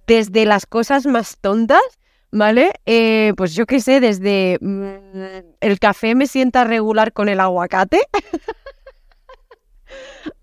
Desde 0.08 0.46
las 0.46 0.66
cosas 0.66 1.06
más 1.06 1.38
tontas, 1.40 1.84
¿vale? 2.32 2.72
Eh, 2.88 3.34
pues 3.38 3.54
yo 3.54 3.68
qué 3.68 3.80
sé, 3.80 4.00
desde 4.00 4.58
mm, 4.60 5.60
el 5.62 5.80
café 5.80 6.16
me 6.16 6.26
sienta 6.26 6.64
regular 6.64 7.14
con 7.14 7.30
el 7.30 7.40
aguacate. 7.40 8.02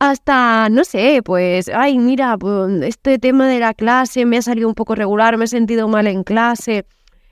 hasta, 0.02 0.68
no 0.68 0.82
sé, 0.82 1.22
pues, 1.24 1.70
ay, 1.72 1.96
mira, 1.96 2.36
pues, 2.36 2.82
este 2.82 3.20
tema 3.20 3.46
de 3.46 3.60
la 3.60 3.72
clase 3.72 4.26
me 4.26 4.36
ha 4.36 4.42
salido 4.42 4.66
un 4.66 4.74
poco 4.74 4.96
regular, 4.96 5.36
me 5.36 5.44
he 5.44 5.48
sentido 5.48 5.86
mal 5.86 6.08
en 6.08 6.24
clase. 6.24 6.86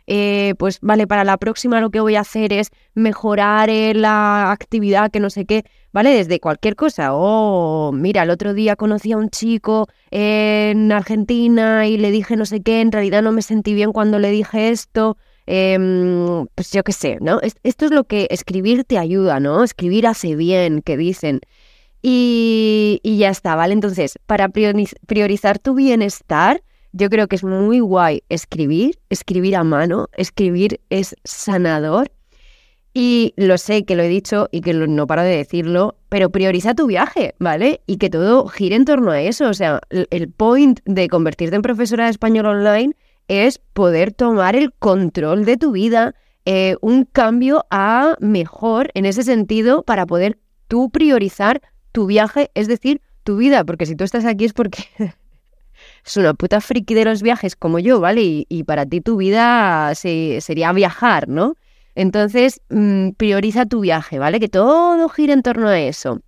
Eh, 0.07 0.55
pues 0.57 0.79
vale, 0.81 1.09
para 1.09 1.25
la 1.25 1.37
próxima 1.37 1.81
lo 1.81 1.91
que 1.91 1.99
voy 1.99 2.15
a 2.15 2.21
hacer 2.21 2.53
es 2.53 2.71
mejorar 2.95 3.71
eh, 3.71 3.93
la 3.95 4.53
actividad 4.53 5.11
que 5.11 5.19
no 5.19 5.31
sé 5.31 5.47
qué, 5.47 5.65
¿vale? 5.93 6.11
Desde 6.11 6.39
cualquier 6.39 6.77
cosa. 6.77 7.11
O, 7.13 7.91
mira, 7.93 8.23
el 8.23 8.31
otro 8.31 8.55
día 8.55 8.77
conocí 8.77 9.11
a 9.11 9.17
un 9.17 9.31
chico 9.31 9.89
en 10.13 10.93
Argentina 10.93 11.89
y 11.89 11.97
le 11.97 12.13
dije 12.13 12.37
no 12.37 12.47
sé 12.47 12.61
qué, 12.63 12.81
en 12.81 12.93
realidad 12.93 13.23
no 13.23 13.33
me 13.33 13.43
sentí 13.43 13.75
bien 13.75 13.93
cuando 13.93 14.21
le 14.21 14.31
dije 14.31 14.71
esto. 14.71 15.17
Em, 15.47 16.47
pues 16.55 16.71
yo 16.71 16.85
qué 16.85 16.93
sé, 16.93 17.19
¿no? 17.21 17.41
Esto 17.65 17.87
es 17.87 17.91
lo 17.91 18.05
que 18.05 18.29
escribir 18.31 18.85
te 18.85 18.97
ayuda, 18.97 19.41
¿no? 19.41 19.65
Escribir 19.65 20.07
hace 20.07 20.37
bien, 20.37 20.83
que 20.83 20.97
dicen. 20.97 21.41
Y, 22.03 23.01
ya 23.05 23.29
está, 23.29 23.55
¿vale? 23.57 23.75
Entonces, 23.75 24.19
para 24.27 24.49
priorizar 24.49 25.59
tu 25.59 25.75
bienestar, 25.75 26.63
yo 26.93 27.11
creo 27.11 27.29
que 27.29 27.37
es 27.37 27.45
muy 27.45 27.81
guay 27.81 28.23
escribir, 28.29 28.99
escribir 29.11 29.57
a 29.57 29.65
mano, 29.65 30.09
escribir 30.17 30.81
es 30.91 31.15
sanador. 31.25 32.11
Y 32.93 33.35
lo 33.37 33.57
sé 33.57 33.85
que 33.85 33.95
lo 33.95 34.03
he 34.03 34.09
dicho 34.09 34.49
y 34.51 34.63
que 34.63 34.75
no 34.75 35.07
paro 35.07 35.23
de 35.23 35.37
decirlo, 35.37 35.97
pero 36.09 36.31
prioriza 36.31 36.75
tu 36.75 36.87
viaje, 36.89 37.37
¿vale? 37.39 37.83
Y 37.87 37.99
que 37.99 38.11
todo 38.11 38.49
gire 38.49 38.75
en 38.75 38.85
torno 38.85 39.13
a 39.13 39.21
eso. 39.21 39.49
O 39.49 39.55
sea, 39.55 39.81
el 39.91 40.31
point 40.33 40.81
de 40.87 41.09
convertirte 41.09 41.55
en 41.55 41.63
profesora 41.63 42.07
de 42.07 42.11
español 42.11 42.47
online 42.47 42.97
es 43.29 43.59
poder 43.59 44.13
tomar 44.13 44.57
el 44.57 44.73
control 44.73 45.45
de 45.45 45.57
tu 45.57 45.71
vida, 45.71 46.17
eh, 46.47 46.75
un 46.81 47.05
cambio 47.05 47.65
a 47.71 48.17
mejor 48.19 48.91
en 48.95 49.07
ese 49.07 49.23
sentido 49.23 49.85
para 49.85 50.05
poder 50.05 50.41
tú 50.67 50.91
priorizar 50.91 51.63
tu 51.92 52.07
viaje, 52.07 52.50
es 52.55 52.68
decir, 52.68 53.00
tu 53.24 53.37
vida, 53.37 53.64
porque 53.64 53.87
si 53.87 53.96
tú 53.96 54.05
estás 54.05 54.24
aquí 54.24 54.44
es 54.44 54.53
porque 54.53 54.85
es 56.07 56.16
una 56.16 56.35
puta 56.35 56.61
friki 56.61 56.94
de 56.94 57.05
los 57.05 57.22
viajes 57.22 57.57
como 57.57 57.79
yo, 57.79 58.00
¿vale? 58.00 58.46
Y, 58.48 58.64
para 58.64 58.87
ti 58.87 59.00
tu 59.00 59.16
vida 59.16 59.94
sería 59.94 60.72
viajar, 60.72 61.29
¿no? 61.29 61.55
Entonces, 61.94 62.61
mm, 62.70 63.11
prioriza 63.11 63.66
tu 63.66 63.81
viaje, 63.81 64.18
¿vale? 64.18 64.40
Que 64.40 64.48
todo 64.48 65.09
gire 65.09 65.33
en 65.33 65.42
torno 65.42 65.68
a 65.68 65.79
eso. 65.79 66.20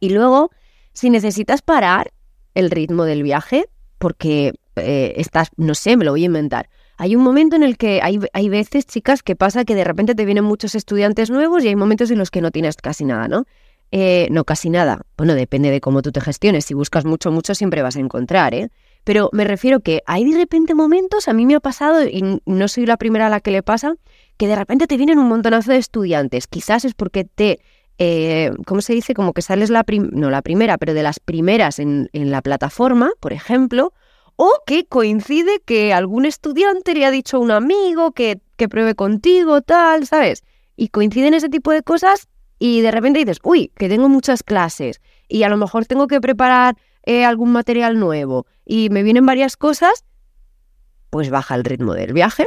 Y 0.00 0.10
luego, 0.10 0.50
si 0.92 1.10
necesitas 1.10 1.62
parar 1.62 2.12
el 2.54 2.70
ritmo 2.70 3.04
del 3.04 3.22
viaje, 3.22 3.66
porque 3.98 4.52
eh, 4.76 5.14
estás, 5.16 5.48
no 5.56 5.74
sé, 5.74 5.96
me 5.96 6.04
lo 6.04 6.10
voy 6.12 6.22
a 6.22 6.26
inventar. 6.26 6.68
Hay 6.98 7.14
un 7.14 7.22
momento 7.22 7.56
en 7.56 7.62
el 7.62 7.76
que 7.76 8.00
hay, 8.02 8.18
hay 8.32 8.48
veces, 8.48 8.86
chicas, 8.86 9.22
que 9.22 9.36
pasa 9.36 9.64
que 9.64 9.74
de 9.74 9.84
repente 9.84 10.14
te 10.14 10.24
vienen 10.24 10.44
muchos 10.44 10.74
estudiantes 10.74 11.30
nuevos 11.30 11.62
y 11.64 11.68
hay 11.68 11.76
momentos 11.76 12.10
en 12.10 12.18
los 12.18 12.30
que 12.30 12.40
no 12.40 12.50
tienes 12.50 12.76
casi 12.76 13.04
nada, 13.04 13.28
¿no? 13.28 13.44
Eh, 13.92 14.28
no, 14.30 14.44
casi 14.44 14.70
nada. 14.70 15.02
Bueno, 15.16 15.34
depende 15.34 15.70
de 15.70 15.80
cómo 15.80 16.02
tú 16.02 16.12
te 16.12 16.20
gestiones. 16.20 16.64
Si 16.64 16.74
buscas 16.74 17.04
mucho, 17.04 17.30
mucho, 17.30 17.54
siempre 17.54 17.82
vas 17.82 17.96
a 17.96 18.00
encontrar, 18.00 18.54
¿eh? 18.54 18.68
Pero 19.04 19.30
me 19.32 19.44
refiero 19.44 19.80
que 19.80 20.02
hay 20.06 20.28
de 20.28 20.36
repente 20.36 20.74
momentos, 20.74 21.28
a 21.28 21.32
mí 21.32 21.46
me 21.46 21.54
ha 21.54 21.60
pasado, 21.60 22.02
y 22.02 22.40
no 22.44 22.68
soy 22.68 22.86
la 22.86 22.96
primera 22.96 23.28
a 23.28 23.30
la 23.30 23.38
que 23.38 23.52
le 23.52 23.62
pasa, 23.62 23.94
que 24.36 24.48
de 24.48 24.56
repente 24.56 24.88
te 24.88 24.96
vienen 24.96 25.20
un 25.20 25.28
montonazo 25.28 25.70
de 25.70 25.78
estudiantes. 25.78 26.48
Quizás 26.48 26.84
es 26.84 26.94
porque 26.94 27.22
te, 27.24 27.60
eh, 27.98 28.50
¿cómo 28.66 28.80
se 28.80 28.94
dice? 28.94 29.14
Como 29.14 29.32
que 29.32 29.42
sales 29.42 29.70
la, 29.70 29.84
no 30.10 30.30
la 30.30 30.42
primera, 30.42 30.76
pero 30.76 30.92
de 30.92 31.04
las 31.04 31.20
primeras 31.20 31.78
en, 31.78 32.10
en 32.12 32.32
la 32.32 32.42
plataforma, 32.42 33.12
por 33.20 33.32
ejemplo, 33.32 33.92
o 34.34 34.52
que 34.66 34.86
coincide 34.86 35.60
que 35.64 35.92
algún 35.92 36.26
estudiante 36.26 36.94
le 36.94 37.06
ha 37.06 37.12
dicho 37.12 37.36
a 37.36 37.40
un 37.40 37.52
amigo 37.52 38.10
que, 38.10 38.40
que 38.56 38.68
pruebe 38.68 38.96
contigo, 38.96 39.62
tal, 39.62 40.06
¿sabes? 40.06 40.42
Y 40.76 40.88
coinciden 40.88 41.32
ese 41.32 41.48
tipo 41.48 41.70
de 41.70 41.82
cosas 41.82 42.26
y 42.58 42.80
de 42.80 42.90
repente 42.90 43.18
dices, 43.18 43.38
uy, 43.42 43.70
que 43.76 43.88
tengo 43.88 44.08
muchas 44.08 44.42
clases 44.42 45.00
y 45.28 45.42
a 45.42 45.48
lo 45.48 45.56
mejor 45.56 45.86
tengo 45.86 46.06
que 46.06 46.20
preparar 46.20 46.76
eh, 47.04 47.24
algún 47.24 47.52
material 47.52 47.98
nuevo 47.98 48.46
y 48.64 48.90
me 48.90 49.02
vienen 49.02 49.26
varias 49.26 49.56
cosas, 49.56 50.04
pues 51.10 51.30
baja 51.30 51.54
el 51.54 51.64
ritmo 51.64 51.94
del 51.94 52.12
viaje, 52.12 52.46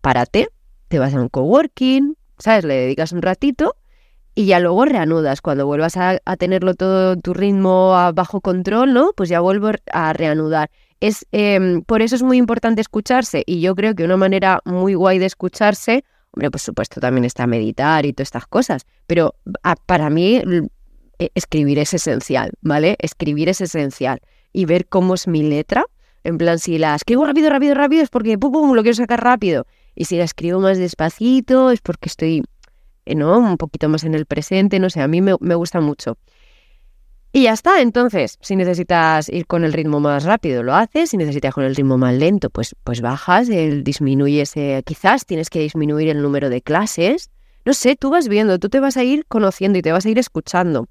párate, 0.00 0.48
te 0.88 0.98
vas 0.98 1.14
a 1.14 1.20
un 1.20 1.28
coworking, 1.28 2.16
¿sabes? 2.38 2.64
Le 2.64 2.74
dedicas 2.74 3.12
un 3.12 3.22
ratito 3.22 3.76
y 4.34 4.46
ya 4.46 4.60
luego 4.60 4.84
reanudas. 4.84 5.40
Cuando 5.40 5.66
vuelvas 5.66 5.96
a, 5.96 6.18
tenerlo 6.38 6.74
todo 6.74 7.16
tu 7.16 7.34
ritmo 7.34 7.90
bajo 8.14 8.40
control, 8.40 8.92
¿no? 8.92 9.12
Pues 9.16 9.28
ya 9.28 9.40
vuelvo 9.40 9.70
a 9.92 10.12
reanudar. 10.12 10.70
Es, 11.00 11.26
em, 11.32 11.82
por 11.82 12.02
eso 12.02 12.14
es 12.14 12.22
muy 12.22 12.36
importante 12.36 12.80
escucharse 12.80 13.42
y 13.46 13.60
yo 13.60 13.74
creo 13.74 13.94
que 13.94 14.04
una 14.04 14.16
manera 14.16 14.60
muy 14.64 14.94
guay 14.94 15.18
de 15.18 15.26
escucharse 15.26 16.04
Hombre, 16.36 16.50
por 16.50 16.60
supuesto 16.60 17.00
también 17.00 17.24
está 17.24 17.46
meditar 17.46 18.04
y 18.04 18.12
todas 18.12 18.26
estas 18.26 18.46
cosas, 18.46 18.86
pero 19.06 19.34
ah, 19.62 19.74
para 19.86 20.10
mí 20.10 20.42
e, 21.18 21.30
escribir 21.34 21.78
es 21.78 21.94
esencial, 21.94 22.52
¿vale? 22.60 22.96
Escribir 22.98 23.48
es 23.48 23.62
esencial 23.62 24.20
y 24.52 24.66
ver 24.66 24.86
cómo 24.86 25.14
es 25.14 25.26
mi 25.28 25.42
letra. 25.42 25.86
En 26.24 26.36
plan, 26.36 26.58
si 26.58 26.76
la 26.76 26.94
escribo 26.94 27.24
rápido, 27.24 27.48
rápido, 27.48 27.74
rápido 27.74 28.02
es 28.02 28.10
porque 28.10 28.36
pum, 28.36 28.52
pum, 28.52 28.74
lo 28.74 28.82
quiero 28.82 28.96
sacar 28.96 29.24
rápido. 29.24 29.66
Y 29.94 30.04
si 30.04 30.18
la 30.18 30.24
escribo 30.24 30.60
más 30.60 30.76
despacito 30.76 31.70
es 31.70 31.80
porque 31.80 32.10
estoy, 32.10 32.42
eh, 33.06 33.14
¿no? 33.14 33.38
Un 33.38 33.56
poquito 33.56 33.88
más 33.88 34.04
en 34.04 34.14
el 34.14 34.26
presente, 34.26 34.78
no 34.78 34.90
sé, 34.90 35.00
a 35.00 35.08
mí 35.08 35.22
me, 35.22 35.36
me 35.40 35.54
gusta 35.54 35.80
mucho. 35.80 36.18
Y 37.36 37.42
ya 37.42 37.52
está, 37.52 37.82
entonces, 37.82 38.38
si 38.40 38.56
necesitas 38.56 39.28
ir 39.28 39.46
con 39.46 39.62
el 39.62 39.74
ritmo 39.74 40.00
más 40.00 40.24
rápido, 40.24 40.62
lo 40.62 40.74
haces, 40.74 41.10
si 41.10 41.18
necesitas 41.18 41.52
con 41.52 41.64
el 41.64 41.76
ritmo 41.76 41.98
más 41.98 42.14
lento, 42.14 42.48
pues, 42.48 42.74
pues 42.82 43.02
bajas, 43.02 43.50
el, 43.50 43.84
disminuyes, 43.84 44.56
eh, 44.56 44.82
quizás 44.86 45.26
tienes 45.26 45.50
que 45.50 45.60
disminuir 45.60 46.08
el 46.08 46.22
número 46.22 46.48
de 46.48 46.62
clases, 46.62 47.28
no 47.66 47.74
sé, 47.74 47.94
tú 47.94 48.08
vas 48.08 48.28
viendo, 48.28 48.58
tú 48.58 48.70
te 48.70 48.80
vas 48.80 48.96
a 48.96 49.04
ir 49.04 49.26
conociendo 49.26 49.78
y 49.78 49.82
te 49.82 49.92
vas 49.92 50.06
a 50.06 50.08
ir 50.08 50.18
escuchando. 50.18 50.88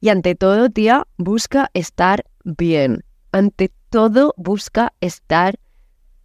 Y 0.00 0.08
ante 0.08 0.34
todo, 0.34 0.68
tía, 0.68 1.06
busca 1.16 1.70
estar 1.74 2.24
bien. 2.42 3.04
Ante 3.30 3.70
todo, 3.88 4.34
busca 4.36 4.94
estar 5.00 5.60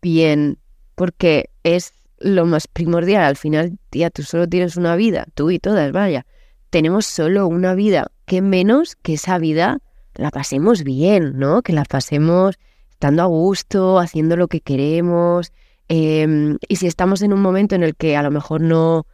bien, 0.01 0.57
porque 0.95 1.51
es 1.61 1.93
lo 2.17 2.47
más 2.47 2.67
primordial. 2.67 3.21
Al 3.21 3.37
final, 3.37 3.77
tía, 3.91 4.09
tú 4.09 4.23
solo 4.23 4.47
tienes 4.47 4.77
una 4.77 4.95
vida, 4.95 5.27
tú 5.35 5.51
y 5.51 5.59
todas, 5.59 5.91
vaya. 5.91 6.25
Tenemos 6.71 7.05
solo 7.05 7.45
una 7.45 7.75
vida 7.75 8.09
qué 8.31 8.41
menos 8.41 8.95
que 8.95 9.15
esa 9.15 9.37
vida 9.39 9.79
la 10.15 10.31
pasemos 10.31 10.85
bien, 10.85 11.37
¿no? 11.37 11.61
Que 11.63 11.73
la 11.73 11.83
pasemos 11.83 12.55
estando 12.89 13.23
a 13.23 13.25
gusto, 13.25 13.99
haciendo 13.99 14.37
lo 14.37 14.47
que 14.47 14.61
queremos. 14.61 15.51
Em, 15.89 16.57
y 16.69 16.77
si 16.77 16.87
estamos 16.87 17.23
en 17.23 17.33
un 17.33 17.41
momento 17.41 17.75
en 17.75 17.83
el 17.83 17.93
que 17.93 18.15
a 18.15 18.23
lo 18.23 18.31
mejor 18.31 18.61
no, 18.61 19.05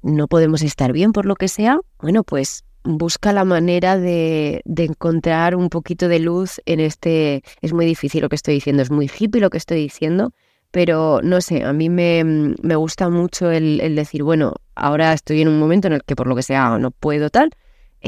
no 0.00 0.28
podemos 0.28 0.62
estar 0.62 0.92
bien 0.92 1.10
por 1.10 1.26
lo 1.26 1.34
que 1.34 1.48
sea, 1.48 1.80
bueno, 1.98 2.22
pues 2.22 2.62
busca 2.84 3.32
la 3.32 3.44
manera 3.44 3.98
de, 3.98 4.62
de, 4.64 4.84
encontrar 4.84 5.56
un 5.56 5.68
poquito 5.68 6.06
de 6.06 6.20
luz 6.20 6.60
en 6.66 6.78
este... 6.78 7.42
Es 7.62 7.72
muy 7.72 7.84
difícil 7.84 8.22
lo 8.22 8.28
que 8.28 8.36
estoy 8.36 8.54
diciendo, 8.54 8.80
es 8.80 8.92
muy 8.92 9.10
hippie 9.10 9.40
lo 9.40 9.50
que 9.50 9.58
estoy 9.58 9.78
diciendo, 9.78 10.32
pero 10.70 11.18
no 11.20 11.40
sé, 11.40 11.64
a 11.64 11.72
mí 11.72 11.88
me, 11.90 12.22
me 12.62 12.76
gusta 12.76 13.08
mucho 13.08 13.50
el, 13.50 13.80
el, 13.80 13.96
decir, 13.96 14.22
bueno, 14.22 14.54
ahora 14.76 15.12
estoy 15.14 15.42
en 15.42 15.48
un 15.48 15.58
momento 15.58 15.88
en 15.88 15.94
el 15.94 16.04
que 16.04 16.14
por 16.14 16.28
lo 16.28 16.36
que 16.36 16.44
sea 16.44 16.78
no 16.78 16.92
puedo 16.92 17.28
tal, 17.28 17.50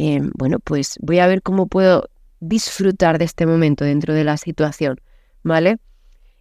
Em, 0.01 0.31
bueno, 0.39 0.61
pues 0.61 0.97
voy 1.03 1.19
a 1.19 1.27
ver 1.27 1.43
cómo 1.43 1.67
puedo 1.67 2.09
disfrutar 2.39 3.19
de 3.19 3.25
este 3.25 3.47
momento 3.47 3.85
dentro 3.85 4.15
de 4.15 4.23
la 4.23 4.37
situación, 4.37 5.01
¿vale? 5.43 5.79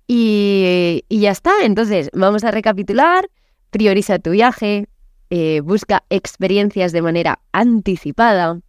Y, 0.05 1.03
ya 1.09 1.31
está, 1.31 1.51
entonces 1.63 2.11
vamos 2.13 2.43
a 2.43 2.51
recapitular, 2.51 3.27
prioriza 3.71 4.19
tu 4.19 4.29
viaje, 4.29 4.87
eh, 5.31 5.61
busca 5.61 6.03
experiencias 6.11 6.91
de 6.91 7.01
manera 7.01 7.39
anticipada, 7.51 8.59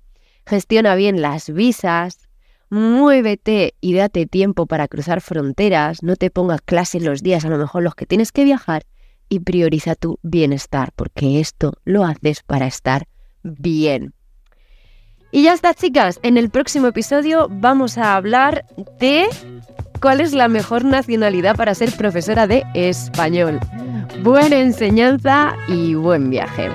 gestiona 0.46 0.94
bien 0.94 1.20
las 1.20 1.51
visas, 1.51 2.27
muévete 2.70 3.74
y 3.83 3.92
date 3.92 4.24
tiempo 4.24 4.64
para 4.64 4.88
cruzar 4.88 5.20
fronteras, 5.20 6.03
no 6.03 6.16
te 6.16 6.31
pongas 6.31 6.62
clases 6.62 7.03
los 7.03 7.22
días 7.22 7.44
a 7.44 7.51
lo 7.51 7.59
mejor 7.59 7.83
los 7.83 7.94
que 7.94 8.07
tienes 8.07 8.33
que 8.33 8.44
viajar 8.44 8.85
y 9.29 9.40
prioriza 9.40 9.96
tu 9.96 10.18
bienestar, 10.22 10.92
porque 10.96 11.40
esto 11.40 11.74
lo 11.85 12.05
haces 12.05 12.42
para 12.42 12.66
estar 12.66 13.07
bien. 13.42 14.14
Y 15.31 15.43
ya 15.43 15.53
está, 15.53 15.75
chicas. 15.75 16.19
En 16.23 16.37
el 16.37 16.51
próximo 16.51 16.87
episodio 16.87 17.49
vamos 17.51 17.99
a 17.99 18.17
hablar 18.17 18.64
de 18.99 19.29
cuál 20.01 20.21
es 20.21 20.33
la 20.33 20.49
mejor 20.49 20.85
nacionalidad 20.85 21.57
para 21.57 21.75
ser 21.75 21.93
profesora 21.93 22.47
de 22.47 22.64
español. 22.75 23.61
Buena 24.23 24.57
enseñanza 24.57 25.55
y 25.69 25.95
buen 25.95 26.31
viaje. 26.31 26.71